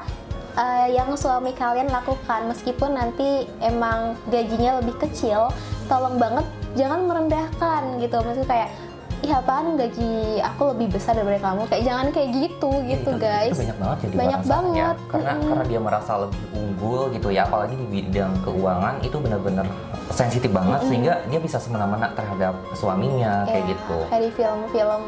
uh, 0.58 0.86
yang 0.86 1.14
suami 1.14 1.54
kalian 1.54 1.88
lakukan 1.88 2.46
meskipun 2.46 2.92
nanti 2.92 3.28
emang 3.60 4.18
gajinya 4.26 4.82
lebih 4.82 4.98
kecil 4.98 5.48
tolong 5.86 6.18
banget 6.18 6.44
jangan 6.74 7.06
merendahkan 7.06 7.82
gitu 7.98 8.18
maksudnya 8.18 8.50
kayak 8.50 8.70
Ih 9.18 9.34
apaan 9.34 9.74
gaji 9.74 10.38
aku 10.38 10.70
lebih 10.70 10.94
besar 10.94 11.10
daripada 11.10 11.42
kamu 11.42 11.66
Kayak 11.66 11.84
jangan 11.84 12.06
kayak 12.14 12.30
gitu 12.30 12.70
Ya, 12.70 12.86
gitu 12.86 13.10
itu, 13.10 13.18
guys 13.18 13.50
itu 13.50 13.58
banyak 13.58 13.76
banget 13.76 13.98
jadi 13.98 14.14
Banyak 14.14 14.40
ya. 14.40 14.46
banget. 14.46 14.96
karena 15.10 15.26
Mm-mm. 15.28 15.48
karena 15.50 15.64
dia 15.66 15.80
merasa 15.82 16.12
lebih 16.16 16.42
unggul 16.54 17.02
gitu 17.10 17.28
ya 17.28 17.42
apalagi 17.42 17.74
di 17.74 17.86
bidang 17.90 18.32
keuangan 18.46 18.94
itu 19.02 19.16
benar-benar 19.18 19.66
sensitif 20.08 20.46
banget 20.48 20.80
sehingga 20.86 21.18
dia 21.26 21.40
bisa 21.42 21.58
semena-mena 21.58 22.14
terhadap 22.14 22.54
suaminya 22.72 23.42
kayak 23.44 23.58
Ya, 23.58 23.70
gitu 23.74 23.98
Kayak 24.06 24.22
di 24.22 24.30
film-film 24.32 25.02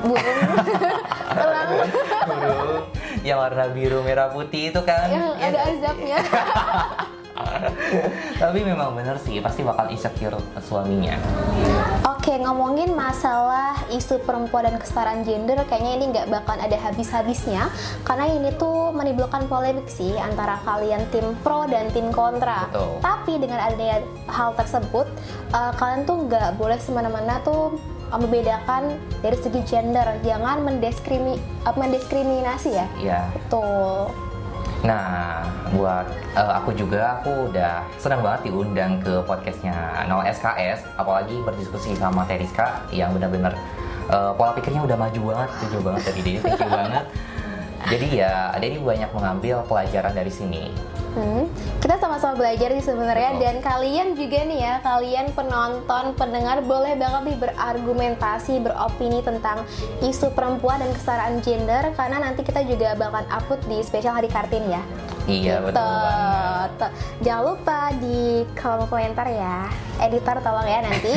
burung 0.00 0.38
Burung 2.26 2.82
yang 3.22 3.38
warna 3.38 3.70
biru 3.70 4.02
merah 4.02 4.32
putih 4.32 4.72
itu 4.72 4.80
kan 4.82 5.06
Yang 5.06 5.30
ya 5.38 5.46
ada 5.46 5.58
kan? 5.58 5.70
azabnya 5.70 6.18
tapi 8.42 8.60
memang 8.62 8.94
bener 8.94 9.16
sih 9.18 9.40
pasti 9.42 9.64
bakal 9.66 9.90
insecure 9.90 10.36
suaminya 10.62 11.16
Oke, 12.22 12.38
ngomongin 12.38 12.94
masalah 12.94 13.74
isu 13.90 14.22
perempuan 14.22 14.70
dan 14.70 14.78
kesetaraan 14.78 15.26
gender, 15.26 15.58
kayaknya 15.66 15.92
ini 15.98 16.04
nggak 16.14 16.30
bakalan 16.30 16.62
ada 16.62 16.78
habis-habisnya, 16.78 17.66
karena 18.06 18.30
ini 18.30 18.54
tuh 18.62 18.94
menimbulkan 18.94 19.50
polemik 19.50 19.90
sih 19.90 20.14
antara 20.22 20.62
kalian 20.62 21.02
tim 21.10 21.34
pro 21.42 21.66
dan 21.66 21.90
tim 21.90 22.14
kontra. 22.14 22.70
Betul. 22.70 23.02
Tapi 23.02 23.32
dengan 23.42 23.58
adanya 23.66 24.06
hal 24.30 24.54
tersebut, 24.54 25.10
eh, 25.50 25.72
kalian 25.74 26.06
tuh 26.06 26.16
nggak 26.30 26.62
boleh 26.62 26.78
semena-mena 26.78 27.42
tuh 27.42 27.74
membedakan 28.18 28.98
dari 29.24 29.38
segi 29.38 29.60
gender, 29.64 30.04
jangan 30.26 30.64
mendeskrimi, 30.66 31.38
eh, 31.38 31.74
mendiskriminasi 31.76 32.70
ya. 32.76 32.86
ya 33.00 33.20
Betul. 33.32 34.12
Nah, 34.82 35.46
buat 35.70 36.10
eh, 36.34 36.52
aku 36.58 36.74
juga 36.74 37.22
aku 37.22 37.54
udah 37.54 37.86
senang 38.02 38.20
banget 38.20 38.50
diundang 38.50 38.98
ke 38.98 39.22
podcastnya 39.22 40.04
0 40.10 40.26
SKS, 40.26 40.82
apalagi 40.98 41.38
berdiskusi 41.46 41.94
sama 41.94 42.26
Teriska 42.26 42.82
yang 42.90 43.14
benar-benar 43.14 43.54
eh, 44.10 44.32
pola 44.34 44.52
pikirnya 44.58 44.82
udah 44.82 44.98
maju 44.98 45.20
banget, 45.32 45.48
setuju 45.56 45.78
banget 45.86 46.02
dari 46.10 46.20
dia, 46.26 46.38
thank 46.42 46.60
you 46.60 46.70
banget. 46.70 47.06
Jadi 47.92 48.06
ya, 48.14 48.54
Dedi 48.62 48.78
banyak 48.78 49.10
mengambil 49.10 49.66
pelajaran 49.66 50.14
dari 50.14 50.30
sini. 50.30 50.70
Hmm, 51.12 51.44
kita 51.84 52.00
sama-sama 52.00 52.40
belajar 52.40 52.72
sih 52.72 52.88
sebenarnya 52.88 53.36
dan 53.36 53.60
kalian 53.60 54.16
juga 54.16 54.48
nih 54.48 54.64
ya, 54.64 54.74
kalian 54.80 55.28
penonton, 55.36 56.16
pendengar 56.16 56.64
boleh 56.64 56.96
banget 56.96 57.22
nih 57.28 57.38
berargumentasi, 57.48 58.64
beropini 58.64 59.20
tentang 59.20 59.60
isu 60.00 60.32
perempuan 60.32 60.80
dan 60.80 60.88
kesetaraan 60.96 61.44
gender 61.44 61.92
karena 62.00 62.16
nanti 62.16 62.40
kita 62.40 62.64
juga 62.64 62.96
bakalan 62.96 63.28
upload 63.28 63.60
di 63.68 63.84
spesial 63.84 64.16
Hari 64.16 64.32
Kartini 64.32 64.72
ya. 64.72 64.82
Iya, 65.28 65.54
Gitu. 65.60 65.66
betul 65.70 65.84
banget. 65.84 66.70
Jangan 67.22 67.42
lupa 67.44 67.80
di 68.00 68.20
kolom 68.58 68.86
komentar 68.88 69.26
ya, 69.28 69.68
editor 70.00 70.36
tolong 70.40 70.66
ya 70.66 70.80
nanti. 70.80 71.12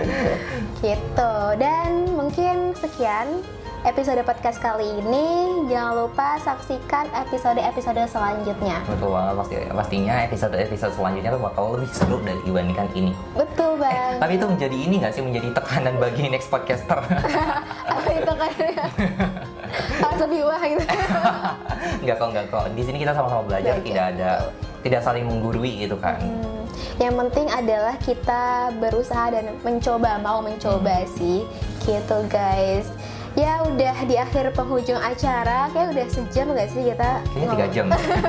gitu. 0.84 1.34
Dan 1.56 2.10
mungkin 2.12 2.74
sekian 2.76 3.40
episode 3.84 4.24
podcast 4.24 4.58
kali 4.64 4.88
ini. 5.04 5.60
Jangan 5.68 5.92
lupa 6.08 6.40
saksikan 6.40 7.04
episode-episode 7.12 8.00
selanjutnya. 8.08 8.80
Betul 8.88 9.12
banget, 9.12 9.34
pasti, 9.36 9.54
pastinya 9.68 10.14
episode-episode 10.24 10.92
selanjutnya 10.96 11.30
tuh 11.36 11.42
bakal 11.44 11.64
lebih 11.76 11.90
seru 11.92 12.16
dari 12.24 12.40
dibandingkan 12.48 12.88
ini. 12.96 13.12
Betul 13.36 13.76
bang. 13.76 14.16
Tapi 14.24 14.32
itu 14.40 14.46
menjadi 14.48 14.76
ini 14.76 14.94
nggak 15.04 15.12
sih, 15.12 15.22
menjadi 15.22 15.48
tekanan 15.52 15.94
bagi 16.00 16.32
next 16.32 16.48
podcaster? 16.48 16.96
apa 17.92 18.08
itu 18.08 18.32
kan 18.32 18.50
harus 20.00 20.18
lebih 20.24 20.40
wah 20.48 20.62
gitu. 20.64 20.84
Enggak 22.04 22.16
kok, 22.16 22.28
enggak 22.32 22.46
kok. 22.48 22.64
Di 22.72 22.82
sini 22.88 22.96
kita 23.04 23.12
sama-sama 23.12 23.42
belajar, 23.44 23.76
Belajar, 23.76 23.84
tidak 23.84 24.04
ada, 24.16 24.30
tidak 24.80 25.00
saling 25.04 25.24
menggurui 25.28 25.84
gitu 25.84 25.96
kan. 26.00 26.16
Hmm, 26.20 26.64
Yang 26.96 27.14
penting 27.20 27.46
adalah 27.52 27.94
kita 28.00 28.42
berusaha 28.80 29.28
dan 29.28 29.52
mencoba, 29.60 30.16
mau 30.24 30.40
mencoba 30.40 31.04
sih, 31.16 31.44
gitu 31.84 32.16
guys. 32.32 32.88
Ya 33.34 33.66
udah 33.66 33.96
di 34.06 34.14
akhir 34.14 34.54
penghujung 34.54 34.98
acara, 35.02 35.66
kayak 35.74 35.90
udah 35.90 36.06
sejam 36.06 36.54
gak 36.54 36.70
sih 36.70 36.86
kita? 36.86 37.18
Kayaknya 37.34 37.48
tiga 37.50 37.66
jam. 37.74 37.86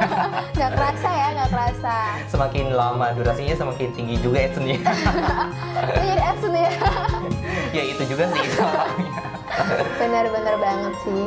Gak 0.59 0.71
kerasa 0.73 1.09
ya, 1.13 1.27
gak 1.37 1.49
kerasa. 1.53 1.97
semakin 2.25 2.73
lama 2.73 3.13
durasinya 3.13 3.53
semakin 3.53 3.93
tinggi 3.93 4.17
juga. 4.17 4.49
Itu 4.49 4.65
jadi 4.65 6.23
action 6.25 6.51
ya. 6.57 6.71
ya 7.77 7.83
itu 7.85 8.03
juga 8.09 8.23
sih. 8.33 8.45
Bener-bener 10.01 10.55
banget 10.57 10.93
sih. 11.05 11.23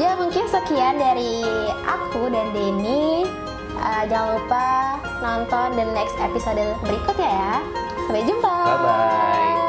Ya 0.00 0.18
mungkin 0.18 0.44
sekian 0.50 0.98
dari 0.98 1.46
aku 1.86 2.28
dan 2.30 2.50
Denny. 2.50 3.28
Uh, 3.80 4.04
jangan 4.12 4.36
lupa 4.36 4.68
nonton 5.24 5.68
the 5.78 5.86
next 5.96 6.16
episode 6.20 6.60
berikutnya 6.84 7.30
ya. 7.30 7.54
Sampai 8.04 8.26
jumpa. 8.26 8.54
Bye-bye. 8.66 9.59